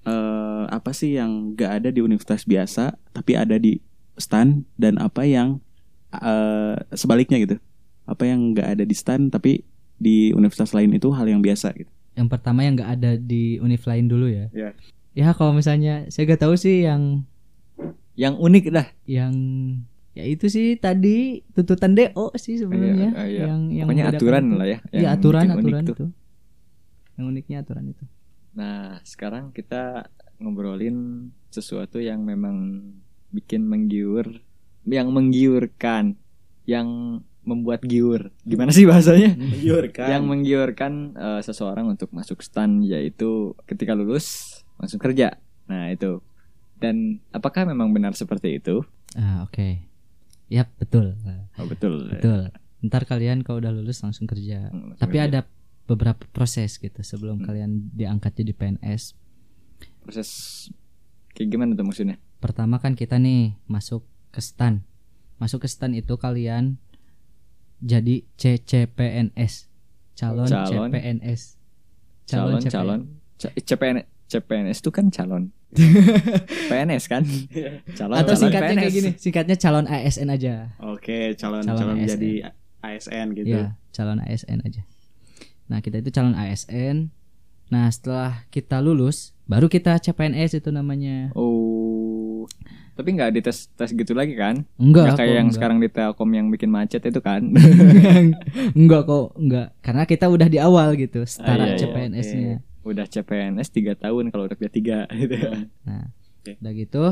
eh 0.05 0.65
apa 0.69 0.93
sih 0.93 1.17
yang 1.17 1.57
gak 1.57 1.81
ada 1.81 1.89
di 1.89 2.05
universitas 2.05 2.45
biasa 2.45 2.93
tapi 3.15 3.33
ada 3.33 3.57
di 3.57 3.81
stan 4.13 4.61
dan 4.77 5.01
apa 5.01 5.25
yang 5.25 5.57
eh 6.13 6.77
sebaliknya 6.93 7.41
gitu? 7.41 7.57
Apa 8.05 8.29
yang 8.29 8.53
gak 8.53 8.77
ada 8.77 8.83
di 8.85 8.93
stan 8.93 9.33
tapi 9.33 9.65
di 9.97 10.29
universitas 10.37 10.77
lain 10.77 10.93
itu 10.93 11.09
hal 11.09 11.25
yang 11.25 11.41
biasa 11.41 11.73
gitu. 11.73 11.89
Yang 12.13 12.29
pertama 12.29 12.61
yang 12.61 12.77
gak 12.77 13.01
ada 13.01 13.17
di 13.17 13.57
univ 13.57 13.81
lain 13.89 14.05
dulu 14.05 14.29
ya. 14.29 14.53
Iya. 14.53 14.69
Ya 15.17 15.33
kalau 15.33 15.49
misalnya 15.49 16.05
saya 16.13 16.29
gak 16.29 16.45
tahu 16.45 16.53
sih 16.53 16.85
yang 16.85 17.25
Yang 18.13 18.37
unik 18.37 18.65
dah. 18.69 18.87
yang 19.09 19.33
ya 20.13 20.23
itu 20.23 20.45
sih 20.45 20.77
tadi 20.77 21.41
tuntutan 21.51 21.93
DO 21.93 22.29
sih 22.35 22.55
sebenarnya 22.55 23.09
Iya, 23.13 23.25
iya. 23.25 23.43
yang 23.49 23.61
yang 23.69 23.87
Pokoknya 23.89 24.05
aturan 24.09 24.43
itu. 24.45 24.55
lah 24.55 24.67
ya. 24.67 24.77
Iya 24.87 24.99
yang 24.99 25.11
aturan 25.11 25.41
bikin 25.43 25.53
unik 25.53 25.63
aturan 25.65 25.83
tuh. 25.83 25.93
itu. 25.93 26.05
Yang 27.13 27.25
uniknya 27.27 27.57
aturan 27.59 27.85
itu. 27.87 28.03
Nah, 28.53 28.79
sekarang 29.03 29.43
kita 29.49 29.83
ngobrolin 30.37 30.97
sesuatu 31.49 31.97
yang 31.97 32.21
memang 32.21 32.81
bikin 33.29 33.65
menggiur, 33.65 34.41
yang 34.83 35.09
menggiurkan, 35.09 36.13
yang 36.63 36.87
membuat 37.43 37.81
giur. 37.83 38.29
Gimana 38.43 38.69
sih 38.69 38.85
bahasanya? 38.85 39.33
Menggiurkan. 39.35 40.07
Yang 40.07 40.23
menggiurkan 40.23 40.93
eh, 41.13 41.41
seseorang 41.41 41.89
untuk 41.89 42.09
masuk 42.09 42.39
stan 42.39 42.79
yaitu 42.79 43.57
ketika 43.65 43.93
lulus 43.93 44.57
langsung 44.77 44.97
kerja. 44.97 45.41
Nah, 45.65 45.89
itu. 45.89 46.21
Dan 46.77 47.19
apakah 47.29 47.63
memang 47.63 47.89
benar 47.89 48.13
seperti 48.13 48.57
itu? 48.57 48.85
Ah 49.13 49.41
oke. 49.41 49.92
Yap 50.47 50.69
betul 50.75 51.15
Oh, 51.55 51.65
betul. 51.65 52.09
betul. 52.09 52.51
Ntar 52.81 53.03
kalian 53.03 53.41
kalau 53.41 53.59
udah 53.59 53.71
lulus 53.71 53.99
langsung 53.99 54.25
kerja. 54.25 54.67
Hmm, 54.67 54.91
langsung 54.91 54.99
Tapi 54.99 55.15
kerja. 55.15 55.25
ada 55.25 55.39
beberapa 55.83 56.23
proses 56.29 56.75
gitu 56.75 56.99
sebelum 56.99 57.39
Hmm. 57.39 57.45
kalian 57.45 57.71
diangkat 57.91 58.33
jadi 58.35 58.53
PNS. 58.53 59.15
proses 59.99 60.29
kayak 61.29 61.47
gimana 61.49 61.71
tuh 61.73 61.83
maksudnya? 61.83 62.19
Pertama 62.37 62.75
kan 62.75 62.91
kita 62.91 63.15
nih 63.15 63.55
masuk 63.65 64.03
ke 64.29 64.39
stan. 64.39 64.83
Masuk 65.37 65.63
ke 65.63 65.67
stan 65.67 65.91
itu 65.91 66.15
kalian 66.15 66.75
jadi 67.79 68.27
CCPNS. 68.35 69.71
Calon, 70.13 70.45
Calon. 70.45 70.91
CPNS. 70.91 71.55
Calon 72.25 72.59
CPNS. 72.59 72.69
calon 72.69 72.99
C- 73.33 73.55
CPN 73.57 74.03
CPNS 74.33 74.81
itu 74.81 74.89
kan 74.89 75.05
calon. 75.07 75.53
PNS 76.69 77.03
kan? 77.05 77.21
Calon 77.93 78.15
Atau 78.15 78.33
calon 78.33 78.41
singkatnya 78.41 78.73
kayak 78.73 78.89
PNS. 78.89 78.95
gini, 78.95 79.09
singkatnya 79.15 79.55
calon 79.55 79.85
ASN 79.85 80.29
aja. 80.29 80.53
Oke, 80.79 81.33
calon 81.35 81.61
Calon 81.61 81.77
calon, 81.79 81.95
ASN. 81.97 82.09
jadi 82.09 82.31
ASN 82.81 83.27
gitu. 83.33 83.47
Iya, 83.53 83.65
calon 83.91 84.19
ASN 84.19 84.59
aja. 84.61 84.81
Nah, 85.65 85.79
kita 85.79 85.97
itu 85.97 86.09
calon 86.09 86.33
ASN. 86.33 87.13
Nah, 87.69 87.89
setelah 87.89 88.45
kita 88.49 88.77
lulus, 88.79 89.33
baru 89.43 89.65
kita 89.65 89.97
CPNS 89.97 90.59
itu 90.59 90.69
namanya. 90.69 91.31
Oh. 91.33 92.45
Tapi 92.93 93.09
nggak 93.09 93.33
dites 93.33 93.73
tes 93.73 93.89
gitu 93.89 94.13
lagi 94.13 94.37
kan? 94.37 94.69
Enggak, 94.77 95.09
Nggak 95.09 95.17
kayak 95.17 95.25
kok, 95.25 95.33
yang 95.33 95.47
enggak. 95.47 95.55
sekarang 95.57 95.77
di 95.81 95.89
Telkom 95.89 96.29
yang 96.29 96.47
bikin 96.53 96.69
macet 96.69 97.01
itu 97.01 97.17
kan? 97.17 97.41
enggak 98.77 99.01
kok, 99.05 99.27
enggak. 99.33 99.67
Karena 99.81 100.03
kita 100.05 100.25
udah 100.29 100.45
di 100.45 100.61
awal 100.61 100.93
gitu, 100.93 101.25
iya, 101.25 101.29
setara 101.29 101.65
iya, 101.73 101.77
CPNS-nya. 101.81 102.55
Udah 102.83 103.05
CPNS 103.05 103.69
3 103.69 103.95
tahun 103.97 104.27
kalau 104.27 104.45
udah 104.45 104.57
tiga 104.67 105.07
gitu. 105.15 105.35
Nah, 105.83 106.11
Oke. 106.37 106.55
udah 106.57 106.73
gitu 106.73 107.03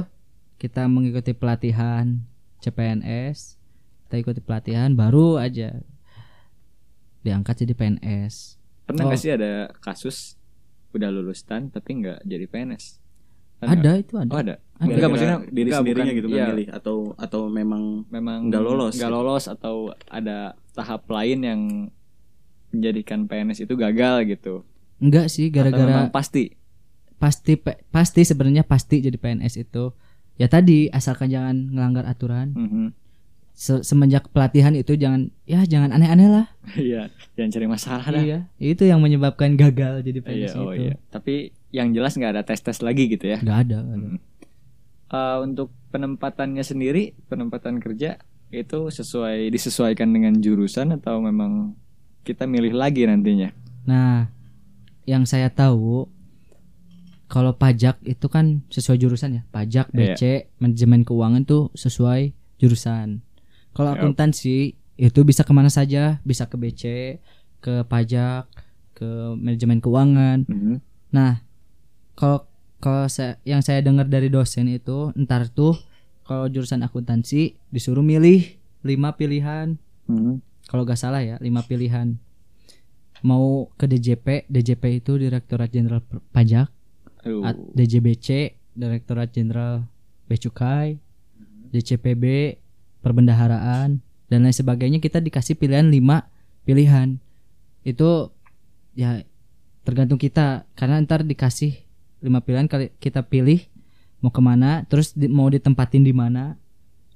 kita 0.57 0.85
mengikuti 0.85 1.31
pelatihan 1.31 2.21
CPNS. 2.59 3.57
Kita 4.03 4.15
ikuti 4.17 4.39
pelatihan 4.39 4.91
baru 4.91 5.35
aja 5.37 5.79
diangkat 7.21 7.55
jadi 7.59 7.73
PNS. 7.73 8.59
Pernah 8.83 9.03
nggak 9.05 9.15
Oh. 9.15 9.23
sih 9.23 9.31
ada 9.31 9.51
kasus 9.77 10.35
udah 10.91 11.07
lulus 11.07 11.41
tan 11.41 11.69
tapi 11.69 11.95
nggak 11.97 12.19
jadi 12.21 12.45
PNS? 12.45 12.99
Nggak? 13.57 13.71
Ada 13.71 13.91
itu 13.95 14.13
ada. 14.17 14.27
Oh 14.27 14.39
ada. 14.39 14.55
Ada. 14.75 14.89
Enggak 14.89 15.07
maksudnya 15.07 15.37
diri 15.47 15.61
enggak, 15.63 15.79
sendirinya 15.79 16.03
bukan- 16.03 16.19
gitu 16.19 16.27
iya, 16.27 16.43
memilih 16.43 16.67
atau 16.73 16.95
atau 17.15 17.41
memang 17.47 17.83
memang 18.09 18.39
Nggak 18.49 18.61
lolos 18.61 18.93
nggak 18.97 19.07
gitu. 19.07 19.17
lolos 19.17 19.45
atau 19.45 19.75
ada 20.09 20.37
tahap 20.71 21.05
lain 21.07 21.39
yang 21.39 21.61
menjadikan 22.69 23.23
PNS 23.23 23.61
itu 23.61 23.73
gagal 23.75 24.25
gitu. 24.27 24.65
Enggak 25.01 25.27
sih 25.27 25.49
gara-gara 25.49 26.07
pasti. 26.07 26.55
pasti 27.17 27.53
pasti 27.87 28.21
sebenarnya 28.21 28.63
pasti 28.63 28.97
jadi 28.97 29.13
PNS 29.13 29.57
itu 29.59 29.93
ya 30.35 30.45
tadi 30.45 30.89
asalkan 30.89 31.27
jangan 31.27 31.69
ngelanggar 31.69 32.05
aturan 32.05 32.49
Mhm. 32.51 32.85
Se- 33.51 33.83
semenjak 33.83 34.25
pelatihan 34.27 34.71
itu 34.71 34.95
jangan 34.95 35.27
ya 35.43 35.61
jangan 35.63 35.91
aneh-aneh 35.91 36.29
lah 36.31 36.45
Iya, 36.79 37.09
jangan 37.35 37.49
cari 37.51 37.67
masalah 37.67 38.05
dah. 38.07 38.17
iya 38.19 38.39
itu 38.57 38.83
yang 38.83 38.97
menyebabkan 38.97 39.53
gagal 39.55 40.01
jadi 40.01 40.17
Iya, 40.17 40.25
PNS 40.47 40.53
oh 40.55 40.71
itu 40.71 40.83
iya. 40.83 40.95
Tapi 41.07 41.33
yang 41.69 41.91
jelas 41.91 42.13
nggak 42.13 42.31
ada 42.31 42.43
tes 42.43 42.57
tes 42.57 42.79
lagi 42.79 43.05
gitu 43.07 43.25
ya. 43.27 43.37
nggak 43.37 43.59
ada, 43.63 43.77
nggak 43.79 43.97
ada. 43.97 44.07
Hmm. 44.07 44.19
Eh, 45.09 45.37
untuk 45.41 45.69
penempatannya 45.89 46.61
sendiri, 46.61 47.13
penempatan 47.25 47.77
kerja 47.77 48.15
itu 48.49 48.79
sesuai 48.89 49.47
disesuaikan 49.47 50.07
dengan 50.07 50.35
jurusan 50.35 50.91
atau 50.93 51.19
memang 51.19 51.75
kita 52.21 52.43
milih 52.45 52.73
lagi 52.73 53.03
nantinya? 53.03 53.51
nah 53.81 54.29
yang 55.11 55.23
saya 55.25 55.51
tahu 55.51 56.07
kalau 57.27 57.51
pajak 57.53 57.99
itu 58.03 58.27
kan 58.27 58.63
sesuai 58.67 58.95
jurusan 58.97 59.39
ya 59.39 59.43
pajak 59.49 59.91
Iya. 59.91 60.15
BC 60.15 60.21
manajemen 60.57 61.03
keuangan 61.03 61.43
tuh 61.43 61.67
sesuai 61.73 62.31
jurusan 62.57 63.19
kalau 63.71 63.91
Yap. 63.91 63.99
akuntansi 63.99 64.57
itu 64.95 65.19
bisa 65.21 65.41
ke 65.41 65.51
mana 65.51 65.67
saja 65.67 66.19
bisa 66.23 66.45
ke 66.45 66.55
BC 66.55 66.83
ke 67.59 67.83
pajak 67.85 68.47
ke 68.93 69.07
manajemen 69.35 69.79
keuangan 69.79 70.43
Mhm. 70.45 70.75
Nah, 71.11 71.43
kalau 72.13 72.47
kalau 72.79 73.03
saya 73.05 73.35
yang 73.43 73.59
saya 73.59 73.83
dengar 73.83 74.07
dari 74.07 74.25
dosen 74.27 74.65
itu 74.65 75.11
ntar 75.13 75.51
tuh 75.51 75.75
kalau 76.23 76.47
jurusan 76.47 76.79
akuntansi 76.81 77.59
disuruh 77.67 77.99
milih 78.01 78.47
lima 78.81 79.11
pilihan. 79.11 79.75
Mhm. 80.07 80.39
Kalau 80.65 80.87
gak 80.87 80.95
salah 80.95 81.19
ya, 81.19 81.35
lima 81.37 81.59
pilihan. 81.61 82.15
Mau 83.21 83.69
ke 83.75 83.85
DJP 83.85 84.45
DJP 84.47 84.83
itu 84.97 85.15
Direktorat 85.15 85.69
Jenderal 85.69 86.01
Pajak. 86.29 86.67
Aduh. 87.21 87.45
DJBC 87.71 88.27
Direktorat 88.71 89.29
Jenderal 89.29 89.85
Bea 90.25 90.37
Cukai 90.37 90.97
DCPB 91.69 92.57
perbendaharaan 93.01 93.99
dan 94.27 94.39
lain 94.39 94.51
sebagainya. 94.51 94.97
Kita 94.97 95.17
dikasih 95.17 95.55
pilihan 95.55 95.85
5 95.85 96.27
pilihan. 96.63 97.17
Itu 97.81 98.31
ya 98.93 99.21
tergantung 99.81 100.17
kita. 100.17 100.63
Karena 100.73 100.99
ntar 100.99 101.21
dikasih 101.21 101.73
lima 102.19 102.37
pilihan 102.37 102.69
kali 102.69 102.93
kita 102.97 103.23
pilih 103.23 103.65
mau 104.19 104.29
ke 104.29 104.37
mana 104.37 104.85
terus 104.85 105.09
di- 105.11 105.25
mau 105.25 105.49
ditempatin 105.49 106.05
di 106.05 106.13
mana 106.13 106.53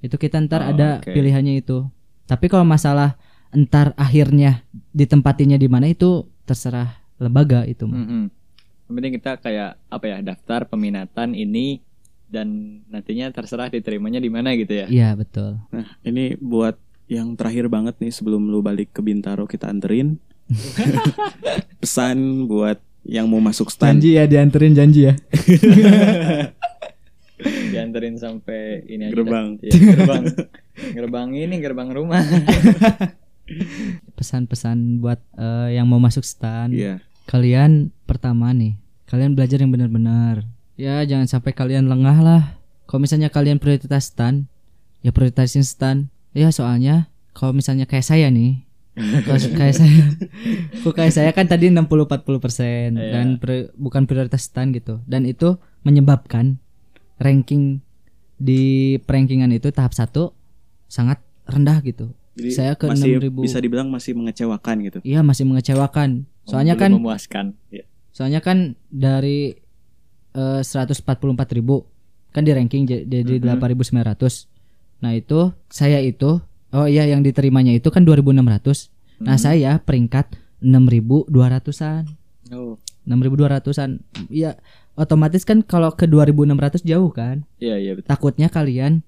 itu 0.00 0.18
kita 0.18 0.42
ntar 0.42 0.60
Oh, 0.60 0.70
ada 0.72 0.98
oke. 0.98 1.14
pilihannya 1.14 1.62
itu. 1.62 1.86
Tapi 2.26 2.50
kalau 2.50 2.66
masalah 2.66 3.14
ntar 3.52 3.94
akhirnya 3.94 4.66
ditempatinya 4.96 5.60
di 5.60 5.68
mana 5.68 5.86
itu 5.86 6.24
terserah 6.42 6.96
lembaga 7.20 7.68
itu 7.68 7.84
mah. 7.84 8.00
Mm-mm. 8.00 8.24
Yang 8.86 8.94
penting 8.96 9.12
kita 9.20 9.32
kayak 9.36 9.70
apa 9.86 10.04
ya 10.06 10.18
daftar 10.24 10.64
peminatan 10.64 11.36
ini 11.36 11.84
dan 12.26 12.48
nantinya 12.88 13.28
terserah 13.30 13.68
diterimanya 13.68 14.18
di 14.18 14.26
mana 14.26 14.56
gitu 14.56 14.72
ya. 14.72 14.86
iya 14.88 15.14
betul 15.14 15.62
Nah, 15.70 15.86
ini 16.02 16.34
buat 16.36 16.74
yang 17.06 17.38
terakhir 17.38 17.70
banget 17.70 17.94
nih 18.00 18.10
sebelum 18.10 18.50
lu 18.50 18.58
balik 18.58 18.90
ke 18.90 18.98
Bintaro 18.98 19.44
kita 19.44 19.68
anterin. 19.68 20.18
Pesan 21.82 22.46
buat 22.46 22.78
yang 23.06 23.26
mau 23.26 23.38
masuk 23.38 23.70
stand. 23.70 24.02
janji 24.02 24.18
ya 24.18 24.26
dianterin 24.26 24.74
janji 24.74 25.06
ya 25.06 25.14
Dianterin 27.70 28.16
sampai 28.16 28.80
ini 28.88 29.06
aja. 29.06 29.12
Gerbang. 29.12 29.46
Iya, 29.60 29.72
gerbang. 29.76 30.24
gerbang 30.96 31.28
ini 31.36 31.54
gerbang 31.60 31.88
rumah. 31.92 32.22
pesan-pesan 34.12 34.98
buat 34.98 35.18
eh, 35.34 35.76
yang 35.76 35.86
mau 35.86 35.98
masuk 35.98 36.22
stan. 36.22 36.70
Iya. 36.70 37.00
kalian 37.26 37.90
pertama 38.06 38.54
nih 38.54 38.78
kalian 39.04 39.34
belajar 39.34 39.58
yang 39.58 39.70
benar-benar. 39.70 40.46
Ya 40.78 41.02
jangan 41.02 41.26
sampai 41.26 41.50
kalian 41.50 41.86
lengah 41.86 42.18
lah. 42.20 42.42
Kalau 42.86 43.02
misalnya 43.02 43.26
kalian 43.28 43.58
prioritas 43.58 44.10
stan 44.10 44.46
ya 45.00 45.10
prioritasin 45.10 45.62
stan. 45.62 46.06
Ya 46.30 46.50
soalnya 46.50 47.10
kalau 47.32 47.50
misalnya 47.50 47.82
kayak 47.82 48.04
saya 48.04 48.30
nih 48.30 48.62
kalau 49.26 49.36
kayak 49.58 49.74
saya 49.74 50.02
kayak 50.86 51.12
saya 51.12 51.30
kan 51.30 51.44
tadi 51.44 51.66
60 51.68 51.82
40 51.82 52.38
persen 52.38 52.94
Iya. 52.94 53.10
dan 53.12 53.26
pri- 53.36 53.74
bukan 53.74 54.06
prioritas 54.06 54.46
stan 54.46 54.70
gitu. 54.70 55.02
Dan 55.02 55.26
itu 55.26 55.58
menyebabkan 55.82 56.62
ranking 57.18 57.82
di 58.36 58.94
perankingan 59.02 59.50
itu 59.50 59.72
tahap 59.72 59.96
satu 59.96 60.30
sangat 60.86 61.18
rendah 61.48 61.80
gitu 61.82 62.12
Jadi 62.36 62.50
Saya 62.52 62.72
ke 62.72 62.84
masih 62.86 63.16
6.000. 63.16 63.40
bisa 63.40 63.58
dibilang 63.58 63.88
masih 63.88 64.12
mengecewakan 64.12 64.76
gitu. 64.82 64.98
iya 65.02 65.20
masih 65.20 65.44
mengecewakan 65.44 66.28
soalnya 66.42 66.76
Belum 66.76 66.82
kan 66.84 66.90
memuaskan. 66.94 67.44
Soalnya 68.12 68.40
kan 68.40 68.58
dari 68.86 69.56
eh, 70.32 70.60
144 70.60 71.00
ribu 71.52 71.88
kan 72.30 72.44
di 72.44 72.52
ranking 72.52 72.84
jadi 72.84 73.08
Mhm. 73.34 73.56
8.900. 73.56 74.44
Nah 74.98 75.12
itu 75.12 75.48
saya 75.66 75.96
itu 75.98 76.40
oh 76.70 76.86
iya 76.86 77.04
yang 77.04 77.20
diterimanya 77.20 77.72
itu 77.72 77.88
kan 77.88 78.04
2.600. 78.04 78.92
Nah 79.16 79.34
Mhm. 79.34 79.42
saya 79.42 79.72
peringkat 79.78 80.36
6.200an. 80.60 82.04
Oh. 82.50 82.76
6.200an. 83.04 84.02
Iya 84.28 84.60
otomatis 84.92 85.42
kan 85.42 85.60
kalau 85.60 85.88
ke 85.90 86.04
2.600 86.04 86.82
jauh 86.82 87.08
kan. 87.08 87.48
Iya 87.56 87.76
iya 87.78 87.92
betul. 87.94 88.08
Takutnya 88.08 88.48
kalian 88.48 89.00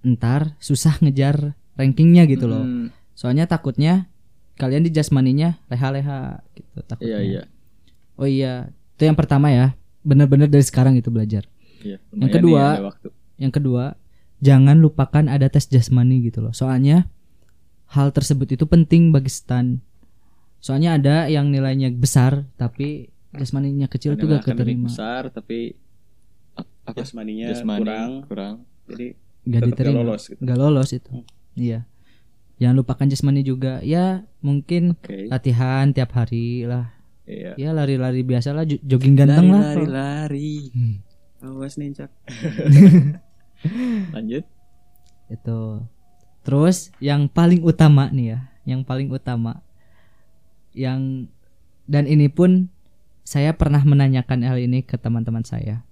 ntar 0.00 0.52
susah 0.58 1.00
ngejar 1.00 1.56
rankingnya 1.78 2.26
gitu 2.26 2.44
loh. 2.44 2.66
Mm, 2.66 2.90
Soalnya 3.14 3.46
takutnya 3.46 4.10
kalian 4.54 4.82
di 4.82 4.90
jasmaninya 4.90 5.62
leha-leha 5.66 6.42
gitu 6.52 6.82
takutnya. 6.82 7.08
Iya 7.08 7.18
iya. 7.22 7.42
Oh 8.14 8.26
iya, 8.26 8.54
itu 8.98 9.06
yang 9.06 9.14
pertama 9.14 9.48
ya. 9.48 9.78
Bener-bener 10.02 10.50
dari 10.50 10.62
sekarang 10.62 10.98
itu 10.98 11.08
belajar. 11.08 11.46
Iya. 11.78 12.02
Yang 12.10 12.32
kedua, 12.34 12.64
waktu. 12.84 13.08
Yang 13.38 13.52
kedua, 13.54 13.84
jangan 14.38 14.76
lupakan 14.78 15.30
ada 15.30 15.46
tes 15.46 15.70
jasmani 15.70 16.26
gitu 16.26 16.42
loh. 16.42 16.50
Soalnya 16.50 17.06
hal 17.88 18.10
tersebut 18.10 18.50
itu 18.50 18.66
penting 18.66 19.14
bagi 19.14 19.30
stan. 19.30 19.78
Soalnya 20.58 20.98
ada 20.98 21.16
yang 21.30 21.54
nilainya 21.54 21.94
besar 21.94 22.42
tapi 22.58 23.14
jasmaninya 23.30 23.86
kecil 23.86 24.18
itu 24.18 24.26
gak 24.26 24.42
keterima. 24.42 24.90
besar 24.90 25.30
tapi 25.30 25.78
ap- 26.58 26.66
apa? 26.82 26.98
Jasmaninya 26.98 27.46
Jasmani 27.54 27.80
kurang. 27.86 28.10
kurang. 28.26 28.54
Jadi 28.90 29.06
Gak 29.46 29.62
tetap 29.62 29.62
gak 29.62 29.70
diterima. 29.70 29.98
lolos 30.02 30.22
gitu. 30.26 30.40
Gak 30.42 30.58
lolos 30.58 30.90
itu. 30.90 31.10
Iya. 31.58 31.82
Jangan 32.56 32.76
lupakan 32.76 33.06
jasmani 33.06 33.42
juga. 33.42 33.82
Ya 33.82 34.22
mungkin 34.38 34.94
Oke. 34.94 35.26
latihan 35.26 35.90
tiap 35.90 36.10
hari 36.12 36.62
lah. 36.62 36.94
Iya. 37.22 37.58
Ya 37.58 37.70
lari-lari 37.70 38.22
biasa 38.22 38.50
lah, 38.50 38.62
jo- 38.62 38.80
jogging 38.80 39.12
ganteng 39.14 39.50
lah. 39.50 39.74
lari, 39.74 39.84
lari. 39.84 40.52
Awas 41.38 41.76
nih, 41.76 41.92
Cak. 41.92 42.10
Lanjut. 44.14 44.44
itu 45.28 45.60
terus 46.40 46.88
yang 46.98 47.28
paling 47.28 47.60
utama 47.60 48.08
nih 48.08 48.32
ya 48.32 48.38
yang 48.64 48.80
paling 48.80 49.12
utama 49.12 49.60
yang 50.72 51.28
dan 51.84 52.08
ini 52.08 52.32
pun 52.32 52.72
saya 53.22 53.52
pernah 53.52 53.82
menanyakan 53.82 54.40
hal 54.40 54.56
ini 54.56 54.80
ke 54.80 54.96
teman-teman 54.96 55.44
saya 55.44 55.84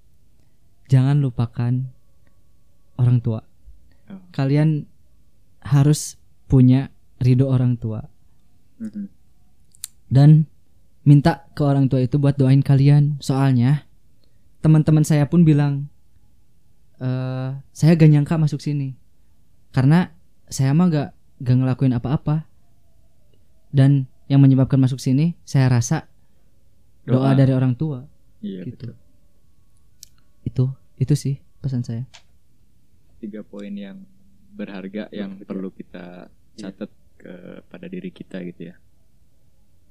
jangan 0.86 1.20
lupakan 1.20 1.84
orang 2.96 3.20
tua 3.20 3.44
Oh. 4.06 4.22
kalian 4.30 4.86
harus 5.66 6.16
punya 6.46 6.94
ridho 7.18 7.50
orang 7.50 7.74
tua. 7.76 8.06
Dan 10.06 10.46
minta 11.02 11.50
ke 11.54 11.62
orang 11.66 11.90
tua 11.90 12.06
itu 12.06 12.18
buat 12.18 12.38
doain 12.38 12.62
kalian. 12.62 13.18
Soalnya 13.18 13.86
teman-teman 14.62 15.02
saya 15.02 15.26
pun 15.26 15.42
bilang 15.42 15.90
eh 17.02 17.50
saya 17.74 17.92
gak 17.98 18.10
nyangka 18.10 18.38
masuk 18.38 18.62
sini. 18.62 18.94
Karena 19.74 20.14
saya 20.48 20.72
mah 20.72 20.88
gak 20.88 21.08
gak 21.42 21.56
ngelakuin 21.56 21.94
apa-apa. 21.96 22.46
Dan 23.74 24.08
yang 24.26 24.42
menyebabkan 24.42 24.80
masuk 24.80 24.98
sini 24.98 25.38
saya 25.46 25.70
rasa 25.70 26.10
doa, 27.06 27.30
Doa. 27.34 27.38
dari 27.38 27.52
orang 27.54 27.78
tua. 27.78 28.06
Iya 28.42 28.62
gitu. 28.66 28.90
betul. 28.90 28.94
itu 30.46 30.64
itu 31.02 31.14
sih 31.18 31.34
pesan 31.58 31.82
saya. 31.82 32.06
Tiga 33.18 33.42
poin 33.42 33.72
yang 33.74 34.06
berharga 34.56 35.12
yang 35.12 35.36
perlu 35.44 35.68
kita 35.68 36.32
catat 36.56 36.88
kepada 37.16 37.86
diri 37.86 38.08
kita 38.08 38.40
gitu 38.42 38.72
ya. 38.72 38.76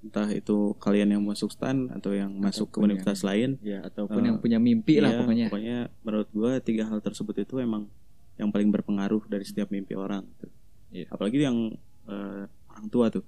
Entah 0.02 0.30
itu 0.30 0.78
kalian 0.78 1.18
yang 1.18 1.24
masuk 1.26 1.50
stan 1.50 1.90
atau 1.90 2.14
yang 2.14 2.30
masuk 2.38 2.70
ke 2.70 2.78
Ataupun 2.78 2.86
universitas 2.86 3.22
lain. 3.26 3.58
Ya 3.66 3.82
ataupun 3.82 4.22
Eh, 4.22 4.28
yang 4.30 4.38
punya 4.38 4.58
mimpi 4.58 5.02
lah 5.02 5.14
Iya, 5.14 5.50
pokoknya. 5.50 5.78
menurut 6.06 6.30
gua 6.30 6.52
tiga 6.62 6.86
hal 6.86 7.02
tersebut 7.02 7.42
itu 7.42 7.58
emang 7.58 7.90
yang 8.38 8.54
paling 8.54 8.70
berpengaruh 8.70 9.26
dari 9.26 9.46
setiap 9.46 9.74
mimpi 9.74 9.98
orang. 9.98 10.26
gitu. 10.38 10.48
Iya. 10.94 11.08
Apalagi 11.10 11.38
yang 11.42 11.58
eh, 12.06 12.44
orang 12.70 12.88
tua 12.90 13.10
tuh. 13.10 13.26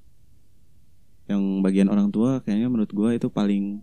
Yang 1.27 1.41
bagian 1.59 1.89
orang 1.89 2.07
tua 2.07 2.39
kayaknya 2.45 2.69
menurut 2.69 2.91
gua 2.93 3.09
itu 3.17 3.27
paling 3.27 3.81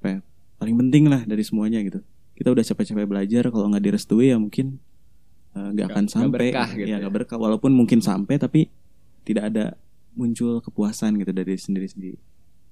apa 0.00 0.08
ya, 0.08 0.18
paling 0.56 0.76
penting 0.80 1.04
lah 1.06 1.20
dari 1.22 1.44
semuanya 1.44 1.84
gitu. 1.84 2.00
Kita 2.32 2.48
udah 2.48 2.64
capek-capek 2.64 3.06
belajar 3.06 3.44
kalau 3.48 3.68
nggak 3.68 3.84
direstui 3.84 4.32
ya 4.32 4.36
mungkin 4.36 4.80
nggak 5.56 5.72
Nggak- 5.72 5.90
akan 5.90 6.04
sampai. 6.06 6.48
berkah 6.48 6.68
gitu 6.70 6.84
Iya, 6.84 6.92
ya. 6.92 6.96
nggak 7.00 7.14
berkah 7.14 7.36
walaupun 7.36 7.72
mungkin 7.72 8.00
sampai 8.00 8.36
tapi 8.36 8.60
tidak 9.22 9.50
ada 9.50 9.64
muncul 10.12 10.60
kepuasan 10.60 11.16
gitu 11.16 11.30
dari 11.30 11.54
sendiri 11.54 11.86
sendiri 11.86 12.18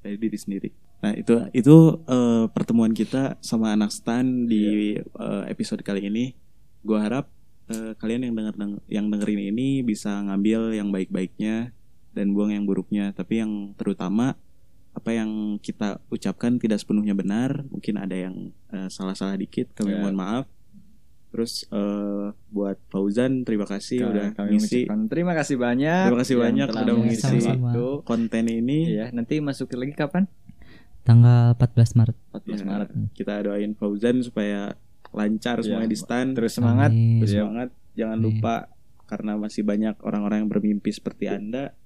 dari 0.01 0.16
diri 0.16 0.37
sendiri. 0.37 0.68
Nah 1.01 1.12
itu 1.12 1.35
itu 1.51 1.77
eh, 2.05 2.44
pertemuan 2.49 2.92
kita 2.92 3.37
sama 3.40 3.73
anak 3.73 3.88
stan 3.88 4.44
di 4.44 4.97
eh, 4.97 5.42
episode 5.47 5.81
kali 5.81 6.05
ini. 6.05 6.37
Gua 6.81 7.01
harap 7.01 7.29
eh, 7.66 7.92
kalian 7.94 8.29
yang 8.29 8.35
denger 8.35 8.55
yang 8.87 9.07
dengerin 9.09 9.40
ini 9.47 9.81
bisa 9.81 10.20
ngambil 10.23 10.73
yang 10.73 10.88
baik-baiknya 10.88 11.73
dan 12.12 12.33
buang 12.33 12.53
yang 12.53 12.64
buruknya. 12.64 13.11
Tapi 13.11 13.40
yang 13.40 13.73
terutama 13.75 14.37
apa 14.94 15.11
yang 15.11 15.59
kita 15.59 15.99
ucapkan 16.07 16.57
tidak 16.57 16.79
sepenuhnya 16.79 17.12
benar. 17.12 17.64
Mungkin 17.68 17.97
ada 17.97 18.14
yang 18.14 18.53
eh, 18.70 18.88
salah-salah 18.88 19.35
dikit. 19.35 19.73
Kami 19.73 19.88
Ya. 19.90 20.01
mohon 20.01 20.14
maaf. 20.14 20.44
Terus 21.35 21.66
eh, 21.66 22.27
buat 22.49 22.79
Fauzan 22.87 23.42
terima 23.42 23.66
kasih 23.66 24.07
udah 24.07 24.27
kami 24.33 24.55
ngisi 24.55 24.87
terima 25.11 25.35
kasih 25.35 25.59
banyak. 25.59 26.07
Terima 26.07 26.20
kasih 26.23 26.37
banyak 26.38 26.66
udah 26.70 26.94
mengisi 26.94 27.27
sama-sama. 27.42 27.75
waktu. 27.75 27.87
konten 28.07 28.44
ini. 28.47 28.79
Iya, 28.94 29.11
nanti 29.11 29.42
masukin 29.42 29.83
lagi 29.83 29.99
kapan? 29.99 30.31
tanggal 31.05 31.53
14 31.61 32.01
Maret 32.01 32.16
14 32.33 32.49
Ya, 32.49 32.64
Maret. 32.64 32.88
Kita 33.12 33.35
doain 33.44 33.73
Fauzan 33.75 34.25
supaya 34.25 34.73
lancar 35.11 35.59
Iya, 35.59 35.64
semuanya 35.68 35.90
di 35.90 35.99
stand. 35.99 36.31
Terus 36.33 36.53
semangat. 36.55 36.90
Amin. 36.90 37.18
Terus 37.20 37.31
Iya. 37.31 37.40
semangat. 37.44 37.68
Jangan 37.92 38.18
Amin. 38.18 38.27
lupa 38.31 38.55
karena 39.05 39.33
masih 39.37 39.62
banyak 39.62 39.94
orang-orang 40.01 40.38
yang 40.40 40.51
bermimpi 40.51 40.90
seperti 40.90 41.29
Anda. 41.29 41.77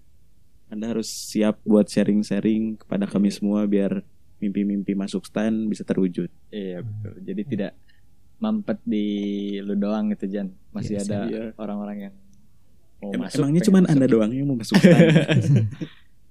Anda 0.68 0.92
harus 0.92 1.08
siap 1.08 1.64
buat 1.64 1.88
sharing-sharing 1.88 2.78
kepada 2.78 3.08
kami 3.08 3.32
semua 3.32 3.64
biar 3.64 4.04
mimpi-mimpi 4.38 4.94
masuk 4.94 5.26
stand 5.26 5.66
bisa 5.66 5.82
terwujud. 5.82 6.30
Iya 6.52 6.86
betul. 6.86 7.18
Jadi 7.24 7.42
tidak 7.48 7.72
mampet 8.38 8.78
di 8.82 9.06
lu 9.60 9.74
doang 9.74 10.10
gitu 10.10 10.26
Jan. 10.26 10.50
Masih 10.70 10.96
Iya, 10.96 11.02
ada 11.04 11.18
iya. 11.26 11.42
orang-orang 11.56 11.98
yang 12.00 12.14
mau 12.98 13.10
Em- 13.10 13.20
masuk. 13.20 13.38
emangnya 13.38 13.62
cuman 13.62 13.82
masuk. 13.82 13.92
Anda 13.94 14.06
doang 14.06 14.30
yang 14.32 14.46
mau 14.46 14.56
masuk? 14.56 14.76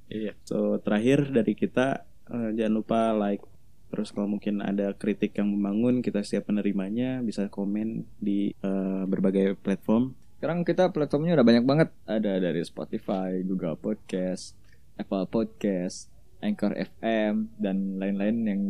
Iya. 0.08 0.34
So 0.44 0.80
terakhir 0.80 1.28
dari 1.30 1.52
kita 1.52 2.02
eh, 2.26 2.50
jangan 2.56 2.74
lupa 2.74 3.12
like 3.12 3.44
terus 3.88 4.12
kalau 4.12 4.28
mungkin 4.28 4.60
ada 4.60 4.92
kritik 4.92 5.36
yang 5.36 5.48
membangun 5.50 6.00
kita 6.00 6.20
siap 6.22 6.48
menerimanya 6.48 7.20
bisa 7.20 7.48
komen 7.48 8.08
di 8.18 8.52
eh, 8.54 9.04
berbagai 9.04 9.56
platform. 9.58 10.16
Sekarang 10.38 10.64
kita 10.64 10.92
platformnya 10.92 11.36
udah 11.36 11.44
banyak 11.44 11.66
banget. 11.66 11.90
Ada 12.06 12.38
dari 12.38 12.62
Spotify, 12.62 13.42
Google 13.42 13.76
Podcast, 13.76 14.54
Apple 14.96 15.26
Podcast, 15.26 16.08
Anchor 16.40 16.72
FM 16.72 17.50
dan 17.58 17.98
lain-lain 17.98 18.38
yang 18.46 18.62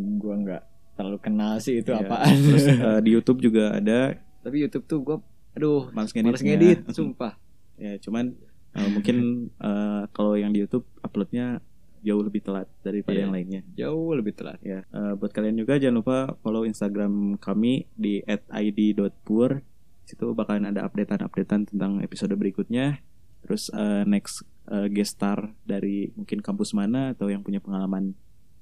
kenal 1.28 1.54
sih 1.58 1.80
itu 1.80 1.92
Ya, 1.92 2.02
apaan. 2.02 2.36
Terus 2.48 2.66
eh, 2.88 3.00
di 3.02 3.10
YouTube 3.12 3.40
juga 3.42 3.76
ada 3.76 4.16
Tapi 4.40 4.64
YouTube 4.64 4.86
tuh 4.86 5.00
gua 5.02 5.18
aduh 5.52 5.90
Males 5.90 6.14
males 6.14 6.40
ngeditnya. 6.40 6.48
ngedit, 6.48 6.80
sumpah. 6.92 7.34
ya 7.84 8.00
cuman 8.00 8.34
eh, 8.74 8.90
mungkin 8.90 9.16
eh, 9.54 10.02
kalau 10.10 10.34
yang 10.34 10.50
di 10.50 10.62
YouTube 10.62 10.88
uploadnya 11.00 11.60
jauh 11.98 12.22
lebih 12.22 12.40
telat 12.40 12.70
daripada 12.80 13.14
Iya. 13.14 13.24
yang 13.26 13.34
lainnya. 13.34 13.62
Jauh 13.74 14.14
lebih 14.14 14.32
telat. 14.32 14.62
Ya, 14.62 14.86
eh, 14.86 15.14
buat 15.14 15.30
kalian 15.30 15.58
juga 15.58 15.76
jangan 15.76 15.98
lupa 15.98 16.18
follow 16.40 16.64
Instagram 16.64 17.36
kami 17.38 17.90
di 17.94 18.22
@id.pur. 18.24 19.60
Situ 20.04 20.32
bakalan 20.32 20.70
ada 20.70 20.88
updatean-updatean 20.88 21.68
tentang 21.68 22.00
episode 22.00 22.32
berikutnya. 22.32 23.02
Terus 23.44 23.68
eh, 23.72 24.04
next 24.06 24.46
eh, 24.68 24.88
guest 24.88 25.18
star 25.18 25.52
dari 25.64 26.14
mungkin 26.14 26.40
kampus 26.40 26.72
mana 26.72 27.12
atau 27.12 27.28
yang 27.28 27.42
punya 27.42 27.60
pengalaman 27.60 28.16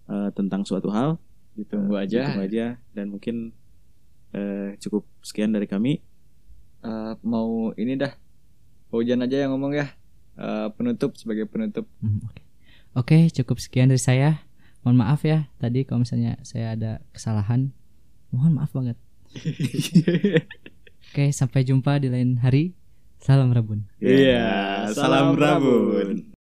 eh, 0.07 0.29
tentang 0.31 0.63
suatu 0.63 0.89
hal. 0.89 1.21
Ditunggu 1.55 1.95
Eh, 1.95 2.03
aja. 2.03 2.21
Ditunggu 2.27 2.43
aja 2.45 2.65
dan 2.91 3.05
mungkin 3.09 3.35
eh, 4.31 4.75
cukup 4.77 5.07
sekian 5.19 5.51
dari 5.51 5.65
kami. 5.65 6.03
Eh, 6.81 7.13
mau 7.23 7.71
ini 7.73 7.95
dah. 7.95 8.11
Hujan 8.91 9.23
aja 9.23 9.47
yang 9.47 9.55
ngomong 9.55 9.73
ya. 9.73 9.87
Eh, 10.35 10.67
penutup 10.75 11.15
sebagai 11.15 11.47
penutup. 11.47 11.87
Hmm, 11.99 12.19
Oke, 12.27 12.43
Oke, 12.95 13.17
cukup 13.33 13.57
sekian 13.57 13.87
dari 13.87 13.99
saya. 13.99 14.43
Mohon 14.83 15.01
maaf 15.01 15.25
ya 15.25 15.49
tadi 15.57 15.81
kalau 15.81 16.05
misalnya 16.05 16.37
saya 16.43 16.75
ada 16.75 17.01
kesalahan. 17.09 17.73
Mohon 18.29 18.51
maaf 18.61 18.71
banget. 18.71 18.97
Oke, 21.09 21.31
sampai 21.31 21.63
jumpa 21.63 21.97
di 21.97 22.11
lain 22.11 22.37
hari. 22.37 22.75
Salam 23.17 23.49
Rabun. 23.49 23.87
Iya, 23.97 24.85
salam 24.93 25.33
Rabun. 25.33 26.35